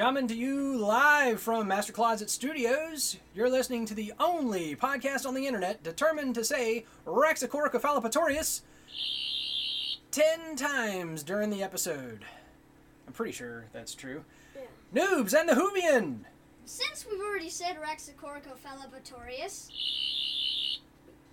[0.00, 5.34] Coming to you live from Master Closet Studios, you're listening to the only podcast on
[5.34, 8.62] the internet determined to say Raxacoricophalopatorius
[10.10, 12.24] ten times during the episode.
[13.06, 14.24] I'm pretty sure that's true.
[14.56, 14.62] Yeah.
[14.94, 16.20] Noobs and the Hoovian!
[16.64, 19.68] Since we've already said Raxacoricophalopatorius,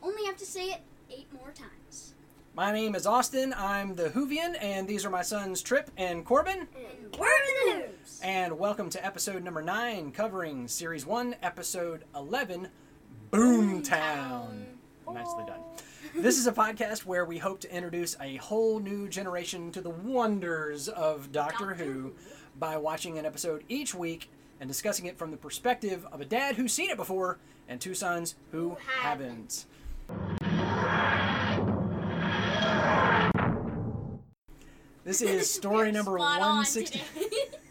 [0.03, 2.15] only have to say it eight more times.
[2.53, 6.67] My name is Austin, I'm the Hoovian, and these are my sons Trip and Corbin.
[6.75, 7.96] And of the news!
[8.23, 12.67] And welcome to episode number 9, covering series 1, episode 11
[13.31, 14.65] Boomtown.
[15.11, 15.59] Nicely done.
[16.15, 19.91] This is a podcast where we hope to introduce a whole new generation to the
[19.91, 22.13] wonders of Doctor, Doctor Who
[22.59, 26.55] by watching an episode each week and discussing it from the perspective of a dad
[26.55, 27.37] who's seen it before
[27.69, 29.65] and two sons who, Who haven't.
[35.03, 37.01] This is story number Spot on 160.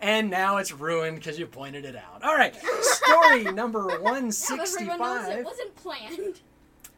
[0.00, 2.22] And now it's ruined because you pointed it out.
[2.22, 5.44] All right, story number Everyone knows it 165.
[5.44, 6.40] wasn't planned.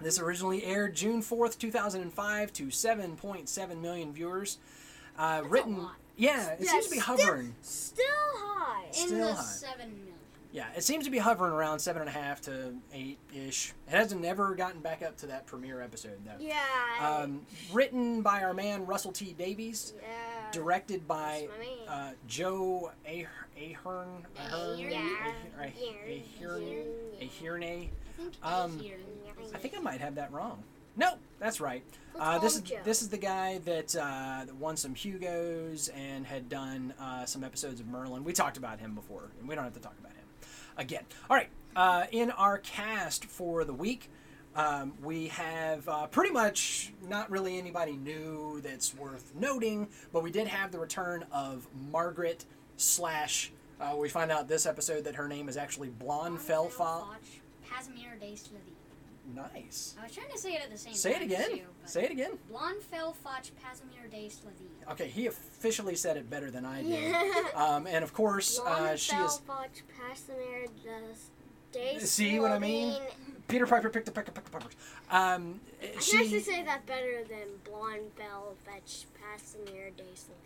[0.00, 4.58] This originally aired June 4th, 2005 to 7.7 million viewers.
[5.18, 5.86] Uh, written.
[6.16, 7.54] Yeah, it seems to be hovering.
[7.62, 8.04] Still
[8.36, 8.86] high.
[8.86, 9.42] In Still the high.
[9.42, 10.07] seven million.
[10.50, 13.74] Yeah, it seems to be hovering around 7.5 to 8 ish.
[13.86, 16.32] It hasn't never gotten back up to that premiere episode, though.
[16.40, 16.56] Yeah.
[17.00, 19.34] Um, written by our man Russell T.
[19.38, 20.50] Davies, yeah.
[20.50, 22.08] directed by That's my man.
[22.10, 23.26] uh, Joe Ahearne.
[23.58, 24.24] Ahearne?
[24.38, 24.78] Ahearne?
[24.90, 25.32] Yeah.
[25.58, 25.72] Ahearne?
[26.40, 26.84] Ahearne?
[27.20, 27.62] Ahearne?
[27.62, 28.80] I think Um.
[29.54, 30.62] I think I might have that wrong.
[30.96, 31.84] No, that's right.
[32.18, 32.78] Uh, this is Joe.
[32.84, 37.44] this is the guy that, uh, that won some Hugos and had done uh, some
[37.44, 38.24] episodes of Merlin.
[38.24, 40.17] We talked about him before, and we don't have to talk about him
[40.78, 41.04] again.
[41.28, 41.48] All right.
[41.76, 44.10] Uh, in our cast for the week,
[44.56, 50.30] um, we have uh, pretty much not really anybody new that's worth noting, but we
[50.30, 52.44] did have the return of Margaret
[52.76, 53.52] slash.
[53.80, 57.04] Uh, we find out this episode that her name is actually Blonde Felfa.
[59.34, 59.94] Nice.
[60.00, 60.98] I was trying to say it at the same time.
[60.98, 61.22] Say it time.
[61.24, 61.50] again.
[61.50, 62.38] Too, but Say it again.
[62.50, 64.70] Blonde fell foch Casimir de Slavy.
[64.90, 67.14] Okay, he officially said it better than I did.
[67.54, 69.38] Um, and of course, uh, she is.
[69.38, 71.98] Fell fotch pasimir the day.
[71.98, 72.94] See what I mean?
[73.48, 74.74] Peter Piper picked a peck of peck of peppers.
[75.10, 80.38] Um, I can she actually say that better than Blonde Bell Fetch Passamir de Slavy.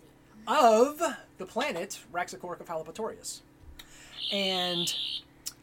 [0.46, 1.02] of
[1.38, 3.40] the planet Raxacoricophalopatorius,
[4.32, 4.94] and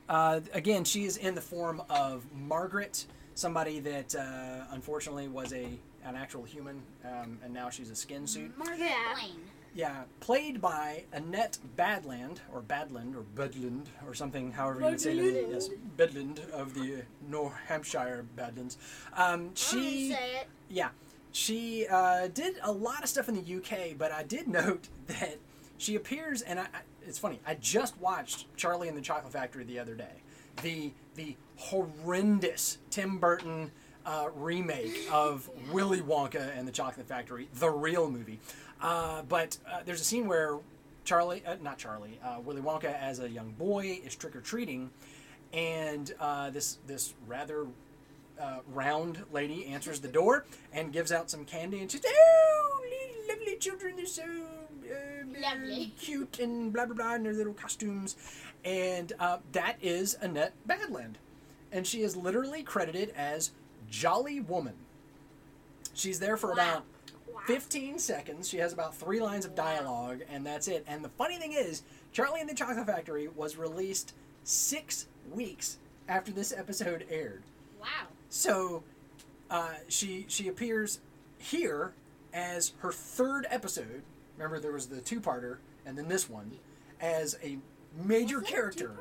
[0.09, 3.05] uh, again, she is in the form of Margaret,
[3.35, 5.67] somebody that uh, unfortunately was a
[6.05, 8.57] an actual human, um, and now she's a skin suit.
[8.57, 9.13] Margaret Yeah.
[9.13, 9.35] Blaine.
[9.75, 15.11] Yeah, played by Annette Badland, or Badland, or Bedland, or something, however you would say
[15.15, 15.47] it.
[15.47, 15.51] Bedland.
[15.53, 18.77] yes, Bedland of the New Hampshire Badlands.
[19.15, 20.47] Um, she, say it.
[20.69, 20.89] yeah,
[21.31, 25.37] she uh, did a lot of stuff in the UK, but I did note that
[25.77, 27.39] she appears, and I, I, it's funny.
[27.45, 30.21] I just watched Charlie and the Chocolate Factory the other day.
[30.61, 33.71] The the horrendous Tim Burton
[34.05, 38.39] uh, remake of Willy Wonka and the Chocolate Factory, the real movie.
[38.81, 40.57] Uh, but uh, there's a scene where
[41.03, 44.89] Charlie, uh, not Charlie, uh, Willy Wonka as a young boy is trick or treating,
[45.53, 47.67] and uh, this this rather
[48.73, 52.69] round lady answers the door and gives out some candy, and she's oh,
[53.29, 54.23] lovely children, they're so
[55.41, 55.93] Lovely.
[55.99, 58.15] cute and blah blah blah in their little costumes,
[58.65, 61.15] and uh, that is Annette Badland,
[61.71, 63.51] and she is literally credited as
[63.89, 64.75] Jolly Woman.
[65.93, 66.53] She's there for Wow.
[66.53, 66.83] about
[67.27, 67.41] Wow.
[67.47, 68.49] 15 seconds.
[68.49, 69.63] She has about three lines of Wow.
[69.65, 70.83] dialogue, and that's it.
[70.87, 74.13] And the funny thing is, Charlie and the Chocolate Factory was released
[74.43, 75.77] six weeks
[76.07, 77.43] after this episode aired.
[77.79, 78.07] Wow.
[78.29, 78.83] So
[79.49, 80.99] uh, she she appears
[81.37, 81.93] here
[82.33, 84.03] as her third episode.
[84.39, 86.49] Remember, there was the two-parter, and then this one
[87.01, 87.57] as a
[88.05, 88.93] major character.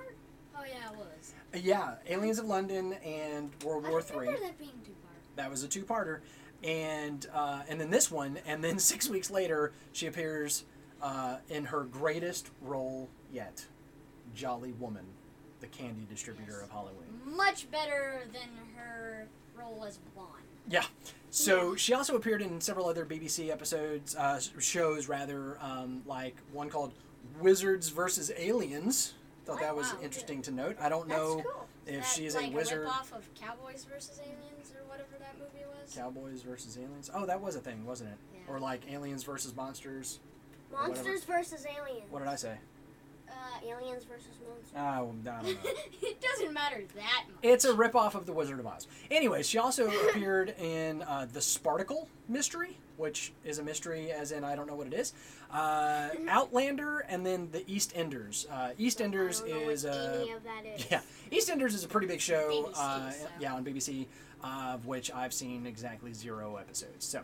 [0.57, 1.33] Oh yeah, it was.
[1.55, 4.27] Uh, yeah, Aliens of London and World War Three.
[4.27, 5.15] remember that being two part.
[5.37, 6.19] That was a two-parter,
[6.65, 10.65] and uh, and then this one, and then six weeks later, she appears
[11.01, 13.65] uh, in her greatest role yet,
[14.35, 15.05] Jolly Woman,
[15.61, 16.63] the candy distributor Yes.
[16.65, 17.07] of Halloween.
[17.25, 20.33] Much better than her role as blonde.
[20.69, 20.83] Yeah.
[21.31, 26.71] So she also appeared in several other BBC episodes, uh, shows rather, um, like one
[26.71, 26.93] called
[27.41, 29.15] Wizards versus Aliens.
[29.45, 30.01] Thought Oh, that was wow.
[30.03, 30.77] interesting to note.
[30.81, 31.67] I don't That's know cool.
[31.87, 32.81] if That, she is like a wizard.
[32.81, 35.95] rip-off of Cowboys versus Aliens or whatever that movie was.
[35.95, 37.11] Cowboys versus aliens.
[37.15, 38.19] Oh, that was a thing, wasn't it?
[38.35, 38.55] Yeah.
[38.55, 40.21] Or like aliens versus monsters.
[40.71, 42.11] Monsters versus aliens.
[42.11, 42.59] What did I say?
[43.39, 44.73] Uh, Aliens versus monsters.
[44.77, 45.41] Oh, I don't know.
[46.03, 47.37] it doesn't matter that much.
[47.43, 48.89] It's a ripoff of The Wizard of Oz.
[49.11, 52.77] Anyway, she also appeared in uh, The Sparticle Mystery.
[52.97, 55.13] which is a mystery, as in I don't know what it is.
[55.53, 58.47] Uh, Outlander, and then the EastEnders.
[58.51, 60.91] Uh, EastEnders don't is what any of that is.
[60.91, 61.01] yeah,
[61.31, 62.71] EastEnders is a pretty big show.
[62.73, 63.27] BBC, uh, so.
[63.41, 64.07] Yeah, on BBC,
[64.43, 67.05] uh, of which I've seen exactly zero episodes.
[67.07, 67.21] So,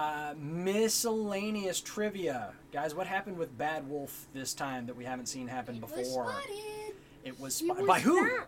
[0.00, 2.94] uh, miscellaneous trivia, guys.
[2.94, 6.30] What happened with Bad Wolf this time that we haven't seen happen It was before?
[6.30, 6.94] spotted.
[7.24, 8.14] It was spotted by who?
[8.26, 8.46] not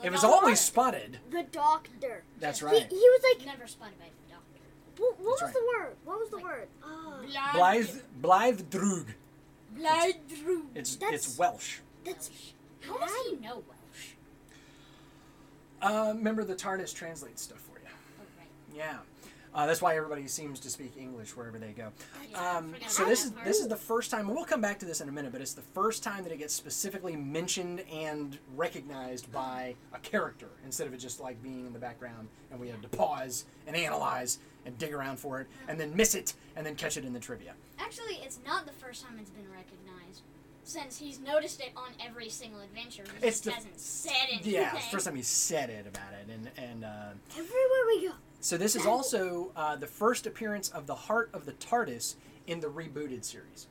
[0.00, 1.18] The It was always spotted.
[1.30, 2.22] The doctor.
[2.40, 2.86] That's right.
[2.88, 4.60] he was like, Never spotted by the doctor.
[4.96, 5.96] what, what That's was the word?
[6.04, 6.68] What was the Like- word?
[6.82, 7.90] Uh, Blythe
[8.22, 9.06] Blaidd Drwg.
[9.76, 10.66] Blood through.
[10.74, 11.78] It's That's- it's Welsh.
[12.04, 12.30] that's
[12.80, 14.14] How does he know Welsh?
[15.82, 17.86] Uh, remember the TARDIS translates stuff for you.
[17.86, 18.48] Oh, right.
[18.74, 18.98] Yeah.
[19.56, 21.90] Uh, that's why everybody seems to speak English wherever they go.
[22.34, 24.28] Um, so this is this is the first time.
[24.28, 26.36] We'll come back to this in a minute, but it's the first time that it
[26.36, 31.72] gets specifically mentioned and recognized by a character instead of it just like being in
[31.72, 35.80] the background, and we had to pause and analyze and dig around for it, and
[35.80, 37.54] then miss it, and then catch it in the trivia.
[37.78, 39.95] Actually, it's not the first time it's been recognized,
[40.66, 43.04] since he's noticed it on every single adventure.
[43.20, 44.52] He It's just the- hasn't said anything.
[44.52, 46.84] Yeah, it's the first time he said it about it, and and.
[46.84, 48.14] Uh, everywhere we go.
[48.40, 52.16] So this is also uh, the first appearance of the heart of the TARDIS
[52.46, 53.66] in the rebooted series.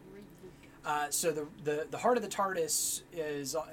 [0.86, 3.64] Uh, so the, the the heart of the TARDIS is uh,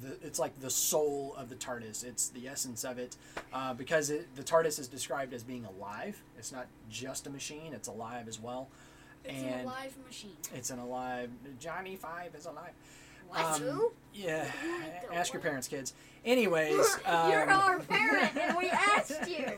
[0.00, 2.04] the, it's like the soul of the TARDIS.
[2.04, 3.16] It's the essence of it
[3.52, 6.22] uh, because it, the TARDIS is described as being alive.
[6.38, 8.68] It's not just a machine; it's alive as well.
[9.24, 10.36] It's and an alive machine.
[10.54, 11.30] it's an alive.
[11.58, 12.72] Johnny Five is alive.
[13.28, 13.40] What?
[13.44, 13.92] Um, Who?
[14.12, 14.50] Yeah,
[15.12, 15.94] ask your parents, kids.
[16.24, 19.44] Anyways, um, You're our parent, and we asked you.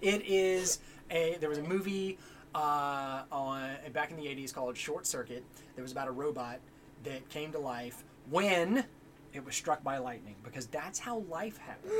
[0.00, 0.80] it is
[1.10, 2.18] a there was a movie
[2.54, 5.44] uh, on back in the 80s called Short Circuit.
[5.76, 6.58] There was about a robot
[7.04, 8.84] that came to life when
[9.32, 11.92] it was struck by lightning because that's how life happens.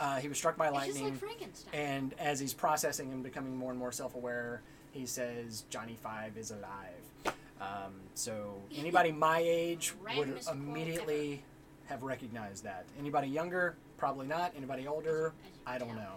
[0.00, 1.72] Uh, he was struck by lightning, like Frankenstein.
[1.72, 4.62] and as he's processing and becoming more and more self-aware,
[4.92, 7.34] he says Johnny Five is alive.
[7.60, 11.42] Um, so anybody my age would Randomest immediately
[11.86, 12.84] have recognized that.
[12.98, 14.52] Anybody younger, probably not.
[14.56, 15.32] Anybody older,
[15.66, 16.16] I don't know.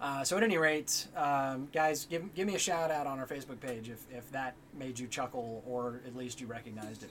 [0.00, 3.26] Uh, so at any rate, um, guys, give, give me a shout out on our
[3.26, 7.10] Facebook page if, if that made you chuckle or at least you recognized it.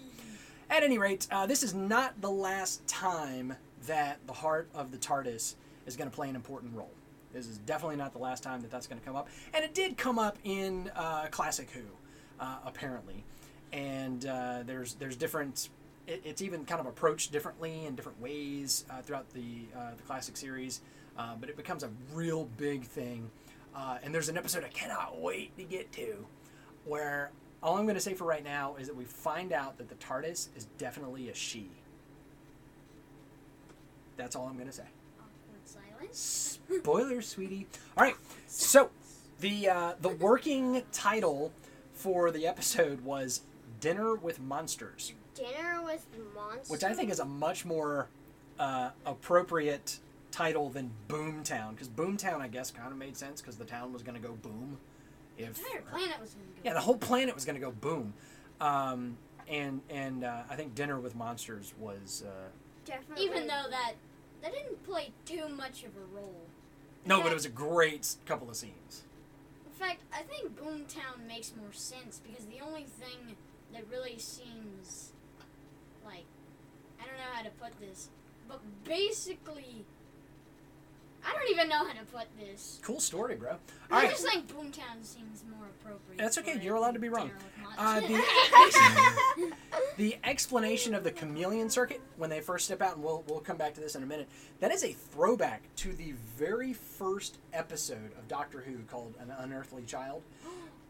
[0.70, 3.56] At any rate, uh, this is not the last time
[3.88, 6.92] that the heart of the TARDIS is going to play an important role.
[7.34, 9.74] This is definitely not the last time that that's going to come up, and it
[9.74, 11.82] did come up in uh, Classic Who,
[12.40, 13.24] uh, apparently.
[13.72, 15.70] And uh, there's there's different.
[16.06, 20.04] It, it's even kind of approached differently in different ways uh, throughout the uh, the
[20.04, 20.82] classic series,
[21.18, 23.30] uh, but it becomes a real big thing.
[24.04, 26.28] And there's an episode I cannot wait to get to,
[26.86, 27.32] where
[27.64, 29.96] all I'm going to say for right now is that we find out that the
[29.96, 31.70] TARDIS is definitely a she.
[34.18, 34.84] That's all I'm going to say.
[36.04, 36.60] Awkward silence.
[36.80, 37.68] Spoilers, sweetie.
[37.98, 38.16] All right.
[38.48, 38.90] So,
[39.40, 41.52] the uh, the working title
[41.94, 43.42] for the episode was
[43.80, 46.06] "Dinner with Monsters," Dinner with
[46.36, 46.70] monsters.
[46.70, 48.08] which I think is a much more
[48.60, 50.00] uh, appropriate
[50.32, 54.02] title than Boomtown, because Boomtown, I guess, kind of made sense because the town was
[54.04, 54.78] going to go boom.
[55.38, 56.62] The If entire planet was going to go.
[56.64, 58.14] yeah, the whole planet was going to go boom.
[58.62, 59.18] Um,
[59.50, 62.30] and and uh, I think Dinner with Monsters was uh,
[62.86, 63.26] Definitely.
[63.26, 63.94] Even though that
[64.44, 66.46] that didn't play too much of a role.
[67.06, 69.04] no, but it was a great couple of scenes.
[69.66, 73.36] In fact, I think Boomtown makes more sense because the only thing
[73.74, 75.12] that really seems
[76.06, 76.26] like
[77.02, 78.10] I don't know how to put this,
[78.48, 79.86] but basically
[81.26, 82.80] I don't even know how to put this.
[82.82, 83.52] Cool story, bro.
[83.52, 83.58] All
[83.92, 84.10] I right.
[84.12, 86.18] just think Boomtown seems more appropriate.
[86.18, 87.32] That's okay, you're allowed to be wrong.
[87.78, 89.54] Uh, Monsters.
[89.98, 93.58] The explanation of the chameleon circuit when they first step out, and we'll, we'll come
[93.58, 94.28] back to this in a minute,
[94.60, 99.84] that is a throwback to the very first episode of Doctor Who called An Unearthly
[99.84, 100.22] Child.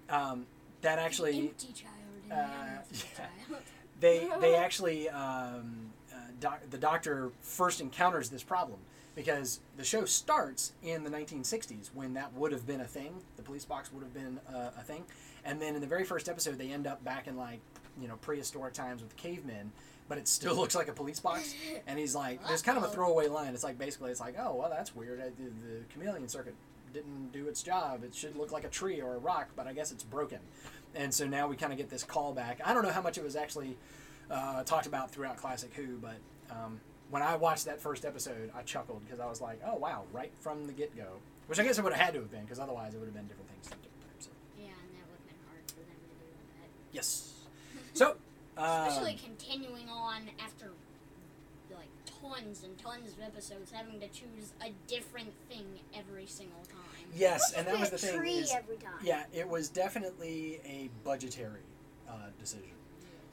[0.10, 0.46] Um,
[0.82, 1.94] that actually, empty child.
[2.30, 3.26] Uh, the unearthly yeah.
[3.50, 3.64] child.
[4.02, 8.80] they, they actually, um, uh, doc, the Doctor first encounters this problem
[9.16, 13.14] because the show starts in the 1960s when that would have been a thing.
[13.38, 15.04] The police box would have been uh, a thing.
[15.46, 17.60] And then in the very first episode, they end up back in like,
[18.02, 19.72] you know, prehistoric times with cavemen,
[20.10, 21.54] but it still looks like a police box.
[21.86, 23.54] And he's like, there's kind of a throwaway line.
[23.54, 25.20] It's like basically, it's like, oh, well, that's weird.
[25.20, 26.56] The, the chameleon circuit
[26.94, 28.04] didn't do its job.
[28.04, 30.40] It should look like a tree or a rock, but I guess it's broken.
[30.96, 32.58] And so now we kind of get this callback.
[32.64, 33.78] I don't know how much it was actually
[34.30, 36.18] uh, talked about throughout Classic Who, but
[36.52, 36.80] um,
[37.14, 40.32] when I watched that first episode, I chuckled because I was like, oh, wow, right
[40.40, 41.06] from the get go.
[41.46, 43.14] Which I guess it would have had to have been because otherwise it would have
[43.14, 43.68] been different things.
[43.68, 44.26] at different times.
[44.26, 46.26] So, Yeah, and that would have been hard for them to do
[46.58, 46.70] that.
[46.92, 47.30] yes.
[47.94, 48.16] So,
[48.58, 50.72] uh, Especially continuing on after
[51.70, 51.90] like
[52.20, 55.66] tons and tons of episodes having to choose a different thing
[55.96, 57.06] every single time.
[57.16, 58.26] Yes, and that was the a thing.
[58.26, 58.94] Is, every time.
[59.04, 61.62] yeah, it was definitely a budgetary
[62.10, 62.74] uh, decision.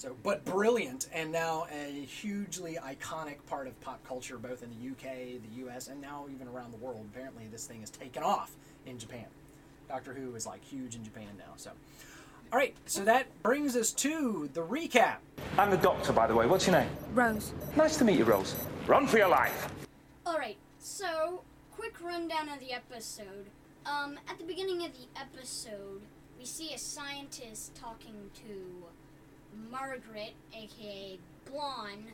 [0.01, 4.93] So, but brilliant, and now a hugely iconic part of pop culture, both in the
[4.93, 7.05] UK, the US, and now even around the world.
[7.13, 8.51] Apparently, this thing has taken off
[8.87, 9.27] in Japan.
[9.91, 11.53] Doctor Who is like huge in Japan now.
[11.57, 11.73] So,
[12.51, 15.17] all right, so that brings us to the recap.
[15.59, 16.47] I'm the doctor, by the way.
[16.47, 16.89] What's your name?
[17.13, 17.53] Rose.
[17.77, 18.57] Nice to meet you, Rose.
[18.87, 19.69] Run for your life.
[20.27, 21.43] Alright, so
[21.77, 23.51] quick rundown of the episode.
[23.85, 26.01] Um, at the beginning of the episode,
[26.39, 28.87] we see a scientist talking to
[29.71, 31.19] Margaret, aka
[31.51, 32.13] Blonde,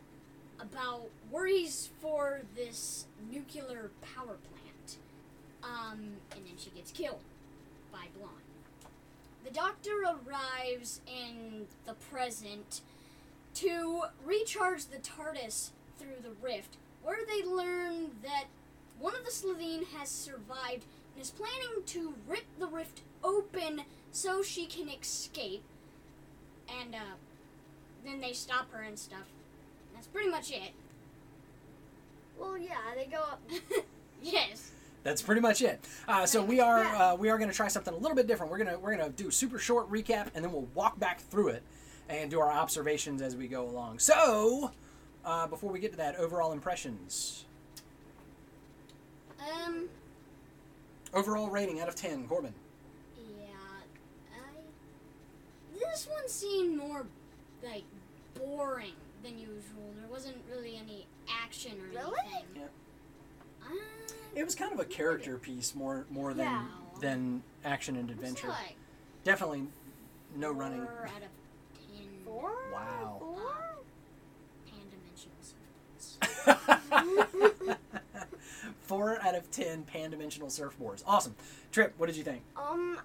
[0.61, 4.99] about worries for this nuclear power plant.
[5.63, 6.01] Um,
[6.33, 7.23] and then she gets killed
[7.93, 8.33] by Blonde.
[9.45, 12.81] The doctor arrives in the present
[13.55, 18.45] to recharge the TARDIS through the rift, where they learn that
[18.99, 24.43] one of the Slitheen has survived and is planning to rip the rift open so
[24.43, 25.63] she can escape.
[26.81, 27.17] And uh,
[28.07, 29.27] then they stop her and stuff.
[29.95, 30.73] That's pretty much it.
[32.39, 33.41] Well, yeah, they go up.
[34.23, 34.71] yes.
[35.03, 35.85] That's pretty much it.
[36.09, 38.51] Uh, so we are uh, we are going to try something a little bit different.
[38.51, 41.49] We're gonna we're gonna do a super short recap, and then we'll walk back through
[41.49, 41.63] it
[42.09, 44.01] and do our observations as we go along.
[44.01, 44.73] So
[45.25, 47.45] uh, before we get to that, overall impressions,
[49.65, 49.89] Um.
[51.15, 52.53] overall rating out of ten, Corbin.
[53.39, 53.45] Yeah.
[54.35, 55.79] I.
[55.79, 57.07] This one seemed more
[57.67, 57.85] like
[58.35, 58.93] boring
[59.23, 59.93] than usual.
[59.99, 61.07] There wasn't really any
[61.43, 62.21] action or Really?
[62.25, 62.45] anything.
[62.55, 62.63] Yeah.
[63.65, 63.69] Uh,
[64.35, 66.67] It was kind of a character piece more more than Yeah.
[67.01, 68.49] than action and adventure.
[68.49, 68.77] like
[69.25, 69.67] Definitely
[70.37, 70.87] no running.
[70.87, 71.29] Four out of
[71.75, 72.09] ten.
[72.25, 72.53] Four?
[72.73, 73.17] Wow.
[73.19, 73.77] Four?
[74.71, 77.77] Pan-dimensional surfboards.
[78.83, 81.03] Four out of ten pan-dimensional surfboards.
[81.07, 81.35] Awesome.
[81.73, 82.43] Trip, what did you think?
[82.57, 83.03] Um, I think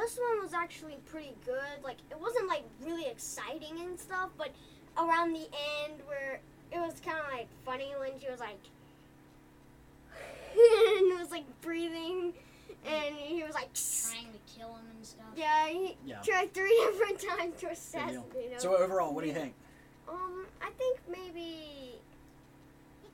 [0.00, 1.82] this one was actually pretty good.
[1.82, 4.50] Like, it wasn't like really exciting and stuff, but
[4.96, 5.48] around the
[5.84, 6.40] end where
[6.72, 8.58] it was kind of like funny when she was like,
[10.52, 12.32] and it was like breathing,
[12.86, 15.24] and he was like, Trying to kill him and stuff.
[15.36, 16.20] yeah, he Yeah.
[16.22, 18.42] tried three different times to Good assassinate deal.
[18.42, 18.58] him.
[18.60, 19.54] So overall, what do you think?
[20.08, 22.00] Um, I think maybe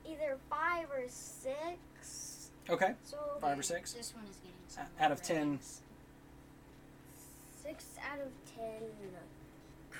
[0.09, 2.51] either five or six.
[2.71, 3.93] Okay, So five or six.
[3.93, 5.37] This one is getting out of 10.
[5.37, 5.83] ratings.
[7.67, 8.83] Six out of ten.
[9.15, 9.97] uh,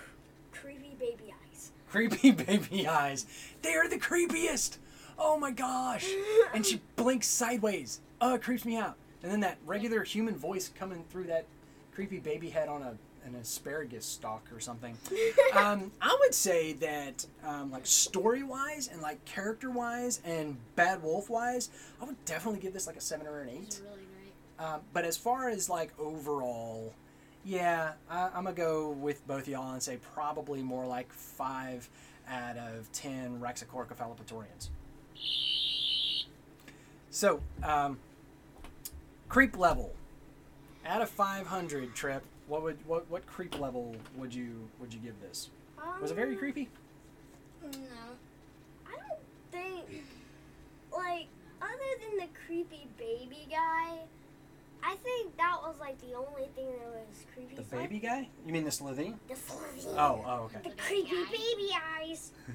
[0.53, 1.71] Creepy baby eyes.
[1.91, 3.27] Creepy baby eyes.
[3.63, 4.79] They are the creepiest.
[5.19, 6.07] Oh my gosh.
[6.53, 8.01] And she blinks sideways.
[8.21, 8.97] Oh, it creeps me out.
[9.23, 11.47] And then that regular human voice coming through that
[11.95, 12.95] creepy baby head on a
[13.27, 14.97] an asparagus stalk or something.
[15.57, 21.01] Um, I would say that um, like story wise and like character wise and Bad
[21.03, 21.71] Wolf wise,
[22.03, 23.81] I would definitely give this like a seven or an eight.
[23.85, 24.03] Really
[24.59, 24.67] great.
[24.67, 26.93] Um, but as far as like overall,
[27.45, 31.89] yeah, I, I'm gonna go with both y'all and say probably more like five
[32.29, 34.69] out of ten Raxacorcophallopatorians.
[37.11, 37.99] So, um,
[39.29, 39.95] creep level
[40.85, 41.95] out of 500.
[41.95, 42.25] Trip.
[42.49, 45.51] What would what what creep level would you would you give this?
[46.01, 46.69] Was it very Um, creepy?
[47.63, 47.71] No.
[48.87, 49.21] I don't
[49.53, 50.03] think,
[50.93, 51.27] like,
[51.63, 54.01] other than the creepy baby guy,
[54.87, 57.55] I think that was like the only thing that was creepy.
[57.57, 58.29] The So baby guy?
[58.47, 59.15] You mean the Slitheen?
[59.29, 59.95] The Slitheen.
[59.97, 60.59] Oh, oh, okay.
[60.63, 62.33] The creepy baby eyes.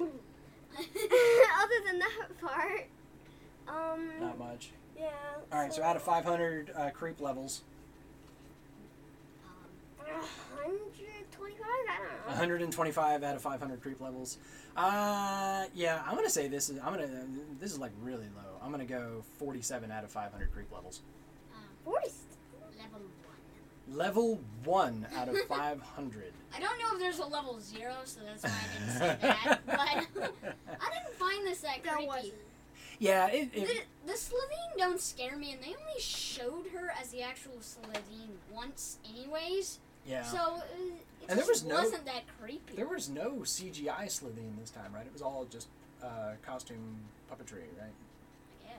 [0.00, 2.86] Other than that part,
[3.68, 4.70] um, Not much.
[4.98, 5.08] yeah.
[5.52, 7.62] All right, so out of 500 uh, creep levels,
[10.00, 10.22] Um,
[10.56, 11.66] 125.
[11.66, 12.28] I don't know.
[12.28, 14.38] 125 out of 500 creep levels.
[14.76, 17.08] Uh, yeah, I'm gonna say this is I'm gonna
[17.60, 18.49] this is like really low.
[18.70, 21.00] I'm gonna go 47 out of 500 creep levels.
[21.52, 21.92] um,
[22.78, 23.00] level
[23.88, 23.96] one.
[23.98, 26.32] Level one out of 500.
[26.56, 29.60] I don't know if there's a level zero, so that's why I didn't say that.
[29.66, 29.94] But I
[30.94, 32.06] didn't find this that creepy.
[32.06, 32.34] wasn't.
[33.00, 37.08] Yeah, it, it The, the Slitheen don't scare me, and they only showed her as
[37.10, 39.80] the actual Slitheen once, anyways.
[40.06, 40.22] yeah.
[40.22, 42.76] So uh, it And there was no- wasn't that creepy.
[42.76, 45.06] there was no CGI Slitheen this time, right?
[45.06, 45.66] It was all just
[46.04, 46.98] uh, costume
[47.28, 47.90] puppetry, right?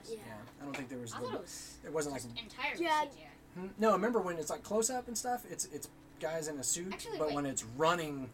[0.09, 0.13] I.
[0.13, 0.19] Yeah.
[0.61, 1.13] I don't think there was.
[1.13, 2.23] I little- thought it was it wasn't like.
[2.23, 3.05] just entirely Yeah.
[3.05, 3.27] CGI.
[3.59, 5.43] Hmm, No, remember when it's like close up and stuff?
[5.49, 5.89] It's it's
[6.19, 7.35] guys in a suit, Actually, but wait.
[7.35, 8.29] when it's running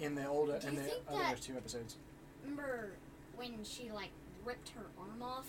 [0.00, 1.96] in the older Do in you the think other that- two episodes.
[2.42, 2.90] Remember
[3.36, 4.10] when she like
[4.44, 5.46] ripped her arm off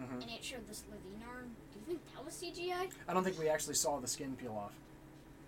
[0.00, 0.22] Mhm.
[0.22, 1.54] and it showed the Slitheen arm?
[1.72, 2.90] Do you think that was CGI?
[3.08, 4.72] I don't think we actually saw the skin peel off.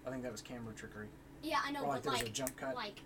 [0.06, 1.08] I think that was camera trickery.
[1.42, 2.74] Yeah, I know, or like but there was like a jump cut.
[2.74, 3.00] like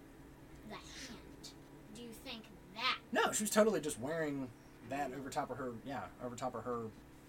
[0.69, 1.50] the hand.
[1.95, 2.99] do you think that?
[3.12, 4.49] No, she was totally just wearing
[4.90, 5.73] that over top of her.
[5.85, 6.83] Yeah, over top of her,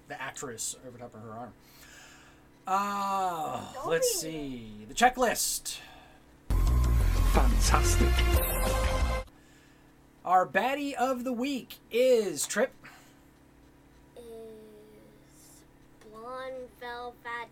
[0.08, 1.54] the actress over top of her arm.
[2.68, 5.80] Uh, let's see the checklist.
[7.32, 8.10] Fantastic.
[10.26, 12.72] Our baddie of the week is Trip.
[14.18, 14.24] Is
[16.12, 17.50] blonde velvet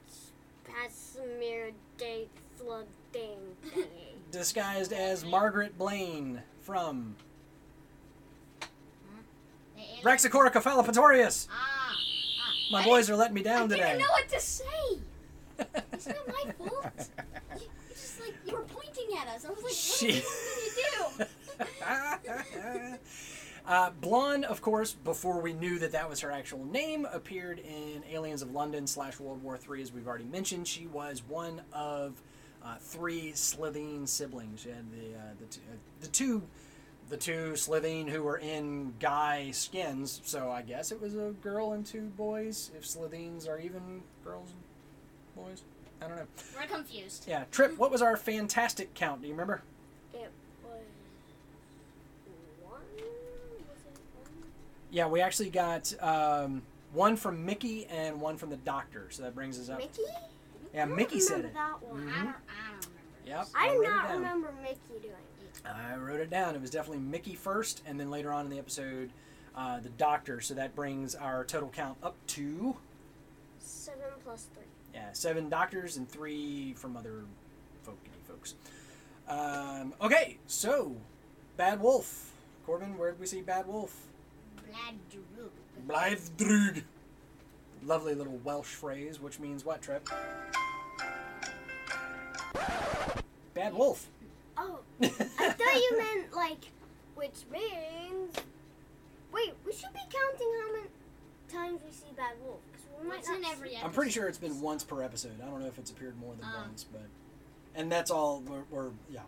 [0.65, 4.31] Casimir date slug thing thingy.
[4.31, 7.15] disguised as Margaret Blaine from
[10.01, 11.47] The alien- Raxacora Cephalopatorius.
[11.51, 11.91] Ah.
[11.91, 12.53] ah.
[12.71, 13.83] My boys are letting me down I today.
[13.83, 14.63] I didn't know what to say.
[15.93, 17.09] It's not my fault.
[17.55, 19.45] You, you just like you were pointing at us.
[19.45, 20.23] I was like, what She- did
[20.77, 21.25] you
[22.89, 22.97] do?
[23.67, 28.03] uh, Blonde, of course, before we knew that that was her actual name, appeared in
[28.11, 30.67] Aliens of London slash World War III, as we've already mentioned.
[30.67, 32.21] She was one of
[32.63, 34.61] uh, three Slitheen siblings.
[34.61, 36.43] She had the uh, the, two, uh, the two
[37.09, 40.21] the two Slitheen who were in guy skins.
[40.25, 42.71] So I guess it was a girl and two boys.
[42.77, 45.63] If Slitheens are even girls and boys,
[46.01, 46.27] I don't know.
[46.59, 47.25] We're confused.
[47.27, 47.77] Yeah, Trip.
[47.77, 49.21] What was our fantastic count?
[49.21, 49.61] Do you remember?
[50.13, 50.29] It
[50.63, 50.81] was
[52.63, 52.73] one.
[52.73, 54.43] Was it one?
[54.91, 56.61] Yeah, we actually got um,
[56.93, 59.07] one from Mickey and one from the doctor.
[59.09, 59.79] So that brings us up.
[59.79, 60.01] Mickey?
[60.73, 61.53] Yeah, I don't Mickey said it.
[61.53, 62.09] that one.
[62.09, 62.27] I don't.
[62.27, 62.91] I don't remember.
[63.25, 63.47] Yep.
[63.55, 65.36] I I do not remember Mickey doing it.
[65.65, 66.55] I wrote it down.
[66.55, 69.11] It was definitely Mickey first, and then later on in the episode,
[69.55, 70.39] uh, the doctor.
[70.41, 72.75] So that brings our total count up to
[73.59, 74.63] Seven plus three.
[74.93, 77.23] yeah seven doctors and three from other
[77.83, 77.97] folk
[78.27, 78.53] folks.
[79.27, 80.95] Um, okay, so
[81.57, 82.31] Bad Wolf.
[82.65, 83.95] Corbin, where did we see Bad Wolf?
[84.57, 85.87] Blaidd Drwg.
[85.87, 86.83] Blythdrug.
[87.83, 90.07] Lovely little Welsh phrase, which means what, Trip?
[93.53, 94.07] Bad Wolf.
[94.57, 96.71] Oh, I thought you meant like,
[97.15, 98.35] which means.
[99.33, 100.87] Wait, we should be counting how many
[101.51, 103.37] times we see Bad Wolf because we might It's not.
[103.37, 105.33] in see- every I'm pretty sure it's been once per episode.
[105.41, 106.61] I don't know if it's appeared more than Uh.
[106.65, 107.03] once, but
[107.75, 108.41] and that's all.
[108.47, 109.21] We're, we're yeah,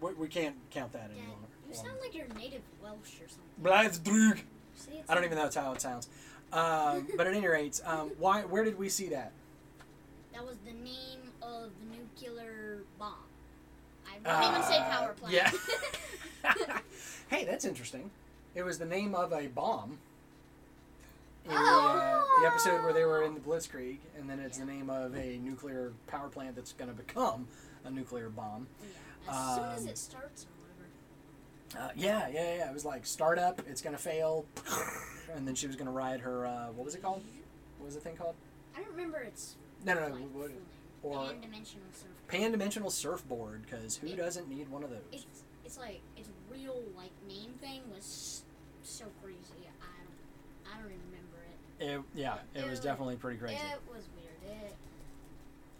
[0.00, 1.46] we, we can't count that Dad, any longer.
[1.68, 3.62] you sound like you're native Welsh or something.
[3.62, 4.40] Blaidd Drwg.
[4.76, 6.08] See, it's I don't even know how it sounds.
[6.52, 8.42] Um, but at any rate, um, why?
[8.42, 9.32] Where did we see that?
[10.32, 12.59] That was the name of the nuclear bomb.
[14.26, 15.34] I won't even say Uh, power plant.
[15.34, 15.50] yeah.
[17.28, 18.10] hey, that's interesting.
[18.54, 19.98] It was the name of a bomb.
[21.46, 22.38] In the, uh, Oh.
[22.42, 25.38] the episode where they were in the Blitzkrieg, and then it's the name of a
[25.38, 27.46] nuclear power plant that's going to become
[27.84, 28.66] a nuclear bomb.
[28.82, 30.46] Yeah, As soon as Um, it starts.
[31.78, 32.68] Uh, yeah, yeah, yeah.
[32.70, 34.44] It was like startup, it's going to fail,
[35.32, 36.44] and then she was going to ride her.
[36.46, 37.22] Uh, what was it called?
[37.78, 38.34] What was the thing called?
[38.76, 39.54] I don't remember its
[39.84, 40.14] No, no, no.
[40.14, 40.66] like, what- name.
[41.02, 41.32] or-
[42.30, 45.00] pan-dimensional surfboard, because who It- doesn't need one of those?
[45.12, 45.26] It's
[45.64, 48.42] it's like its real like name thing was
[48.82, 49.38] so crazy.
[49.80, 51.38] I don't I don't remember
[51.78, 51.84] it.
[51.84, 53.54] It, yeah, it was It- definitely pretty crazy.
[53.56, 54.56] It was weird.
[54.64, 54.74] It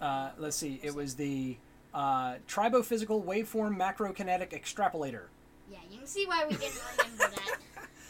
[0.00, 0.80] Uh, let's see.
[0.82, 1.56] It was the
[1.92, 5.24] uh, tribophysical waveform macrokinetic extrapolator,
[5.70, 7.58] yeah, you can see why we didn't remember that.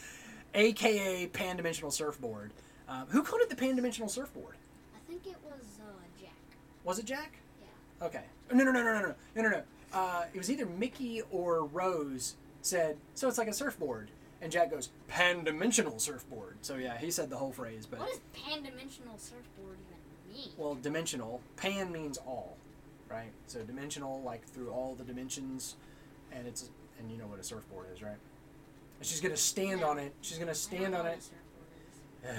[0.53, 2.51] aka pan-dimensional surfboard.
[2.87, 4.55] Um, who coded the pan-dimensional surfboard?
[4.95, 5.85] I think it was uh,
[6.19, 6.31] Jack.
[6.83, 7.37] Was it Jack?
[8.01, 8.23] Okay.
[8.51, 9.49] No, no, no, no, no, no, no, no.
[9.49, 9.61] no.
[9.93, 14.09] Uh, it was either Mickey or Rose said, "So it's like a surfboard,"
[14.41, 17.85] and Jack goes, "Pan-dimensional surfboard." So yeah, he said the whole phrase.
[17.85, 19.77] But what does pan-dimensional surfboard
[20.29, 20.49] even mean?
[20.57, 21.41] Well, dimensional.
[21.57, 22.57] Pan means all,
[23.09, 23.31] right?
[23.47, 25.75] So dimensional, like through all the dimensions,
[26.31, 28.17] and it's and you know what a surfboard is, right?
[28.99, 30.13] And she's gonna stand on it.
[30.21, 31.19] She's gonna stand on it.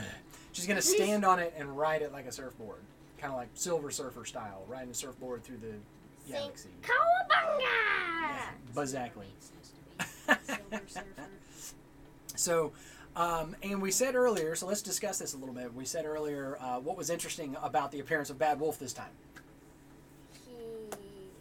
[0.52, 2.82] She's gonna stand on it and ride it like a surfboard
[3.22, 6.68] kind of like Silver Surfer style, riding a surfboard through the galaxy.
[6.82, 8.80] Cowabunga!
[8.82, 9.26] Exactly.
[9.26, 9.72] Makes sense
[10.26, 10.38] to me.
[10.70, 11.06] Silver Surfer.
[12.34, 12.72] So,
[13.14, 15.72] um, and we said earlier, so let's discuss this a little bit.
[15.74, 19.10] We said earlier uh, what was interesting about the appearance of Bad Wolf this time.
[20.46, 20.52] He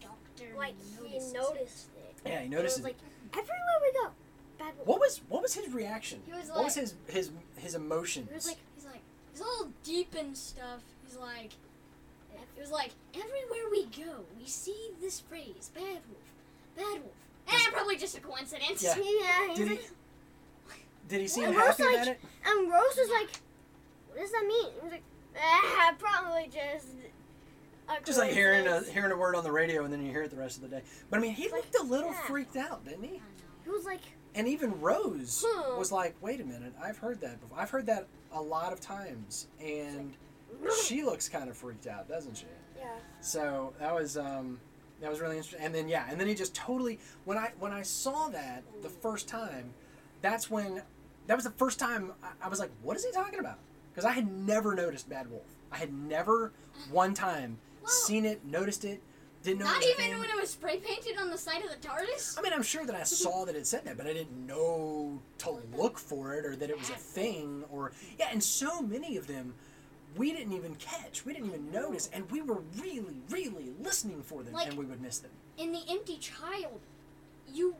[0.01, 2.15] Doctor like he noticed it.
[2.25, 2.89] Yeah, he It noticed was it.
[2.89, 2.97] like
[3.33, 4.09] everywhere we go,
[4.59, 4.87] Bad Wolf.
[4.87, 6.21] What was what was his reaction?
[6.27, 8.27] He was what was his his his emotions?
[8.29, 10.81] He was like, He's like, he's all deep and stuff.
[11.05, 11.70] He's like, it
[12.61, 16.31] was like, everywhere we go, we see this phrase, bad wolf,
[16.75, 17.15] bad wolf.
[17.47, 18.83] Eh, probably just a coincidence.
[18.83, 18.95] Yeah.
[19.49, 19.53] yeah.
[19.55, 22.19] Did he like, did he seem And Rose happy like- it?
[22.45, 23.29] and Rose was like,
[24.09, 25.03] "What does that mean?" He was like,
[25.37, 26.87] ah, "Probably just."
[27.89, 30.21] A Just like hearing a hearing a word on the radio and then you hear
[30.21, 30.81] it the rest of the day.
[31.09, 32.21] But I mean, he Like, looked a little yeah.
[32.21, 33.09] freaked out, didn't he?
[33.09, 33.21] I know.
[33.65, 34.01] He was like,
[34.33, 35.77] And even Rose Hmm.
[35.77, 37.59] was like, "Wait a minute, I've heard that before.
[37.59, 40.13] I've heard that a lot of times." And
[40.85, 42.45] she looks kind of freaked out, doesn't she?
[42.77, 42.85] "Yeah."
[43.21, 44.59] So that was um,
[45.01, 45.61] That was really interesting.
[45.65, 48.89] And then yeah, and then he just totally when I when I saw that the
[48.89, 49.73] first time,
[50.21, 50.81] that's when
[51.27, 53.59] that was the first time I, I was like, what is he talking about?
[53.93, 55.45] Because I had never noticed Bad Wolf.
[55.71, 56.51] I had never
[56.91, 59.01] one time Well- seen it, noticed it,
[59.43, 59.65] didn't know.
[59.65, 61.87] Not it was a even when it was spray painted on the side of the
[61.87, 62.37] TARDIS.
[62.37, 65.19] I mean, I'm sure that I saw that it said that, but I didn't know
[65.39, 68.27] to look for it or that it was a thing or yeah.
[68.31, 69.53] And so many of them,
[70.15, 74.43] we didn't even catch, we didn't even notice, and we were really, really listening for
[74.43, 75.31] them, Like- and we would miss them.
[75.57, 76.81] In the Empty Child,
[77.47, 77.75] you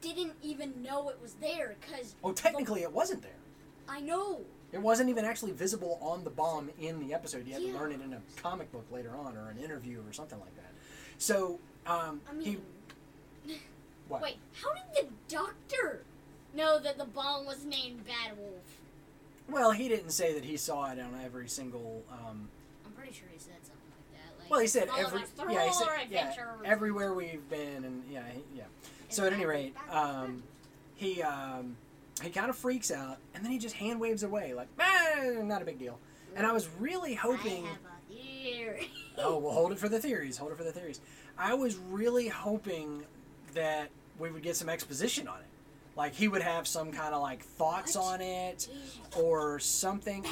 [0.00, 2.14] didn't even know it was there because.
[2.24, 3.32] Oh, technically, it wasn't there.
[3.88, 4.44] I know.
[4.72, 7.46] It wasn't even actually visible on the bomb in the episode.
[7.46, 10.12] You had to learn it in a comic book later on or an interview or
[10.12, 10.72] something like that.
[11.18, 12.58] So, um, I he,
[14.08, 14.22] what?
[14.22, 16.04] wait, how did the doctor
[16.54, 18.69] know that the bomb was named Bad Wolf?
[19.50, 22.04] Well, he didn't say that he saw it on every single.
[22.10, 22.48] Um,
[22.86, 24.40] I'm pretty sure he said something like that.
[24.40, 25.20] Like, well, he said every.
[25.50, 26.34] Yeah, he said yeah,
[26.64, 28.64] everywhere we've been, and yeah, he, yeah.
[29.08, 30.42] So at any rate, um,
[30.94, 31.76] he um,
[32.22, 35.62] he kind of freaks out, and then he just hand waves away like, ah, not
[35.62, 35.98] a big deal.
[36.36, 37.64] And I was really hoping.
[37.64, 37.78] I have
[38.10, 38.90] a theory.
[39.22, 40.38] Oh, well, hold it for the theories.
[40.38, 40.98] Hold it for the theories.
[41.36, 43.02] I was really hoping
[43.52, 45.46] that we would get some exposition on it.
[46.00, 48.14] Like he would have some kind of like thoughts What?
[48.14, 48.68] on it
[49.18, 50.24] or something.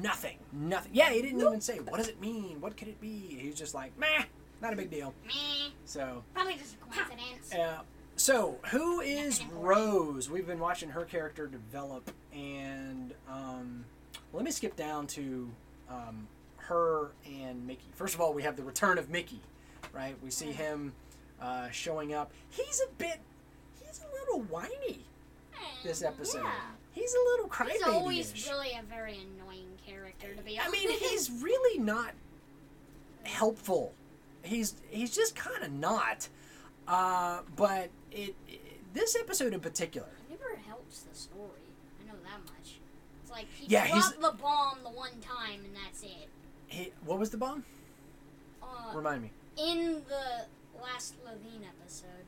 [0.00, 0.36] Nothing.
[0.52, 0.92] Nothing.
[0.94, 2.60] Yeah, he didn't even say, what does it mean?
[2.60, 3.36] What could it be?
[3.36, 4.22] He was just like, meh,
[4.62, 5.12] not a big deal.
[5.26, 5.32] Meh.
[5.86, 7.52] So, Probably just a coincidence.
[7.52, 7.80] uh,
[8.14, 10.30] so who is Rose?
[10.30, 13.84] We've been watching her character develop, and um,
[14.32, 15.50] let me skip down to
[15.90, 17.88] um, her and Mickey.
[17.96, 19.40] First of all, we have the return of Mickey,
[19.92, 20.14] right?
[20.22, 20.92] We see him
[21.42, 22.30] uh, showing up.
[22.50, 23.18] He's a bit,
[24.26, 25.00] little whiny
[25.84, 26.42] this episode.
[26.42, 26.52] Yeah.
[26.92, 30.68] He's a little He's always really a very annoying character, to be honest.
[30.68, 32.12] I mean, he's really not
[33.24, 33.92] helpful.
[34.42, 36.28] He's he's just kind of not.
[36.88, 41.40] Uh, but it, it this episode in particular, It never helps the story.
[42.00, 42.78] I know that much.
[43.22, 46.28] It's like he Yeah, he's- dropped the bomb the one time and that's it.
[46.68, 47.64] he, what was the bomb?
[48.62, 49.30] Uh, Remind me.
[49.58, 50.46] in the
[50.80, 52.24] last Levine episode,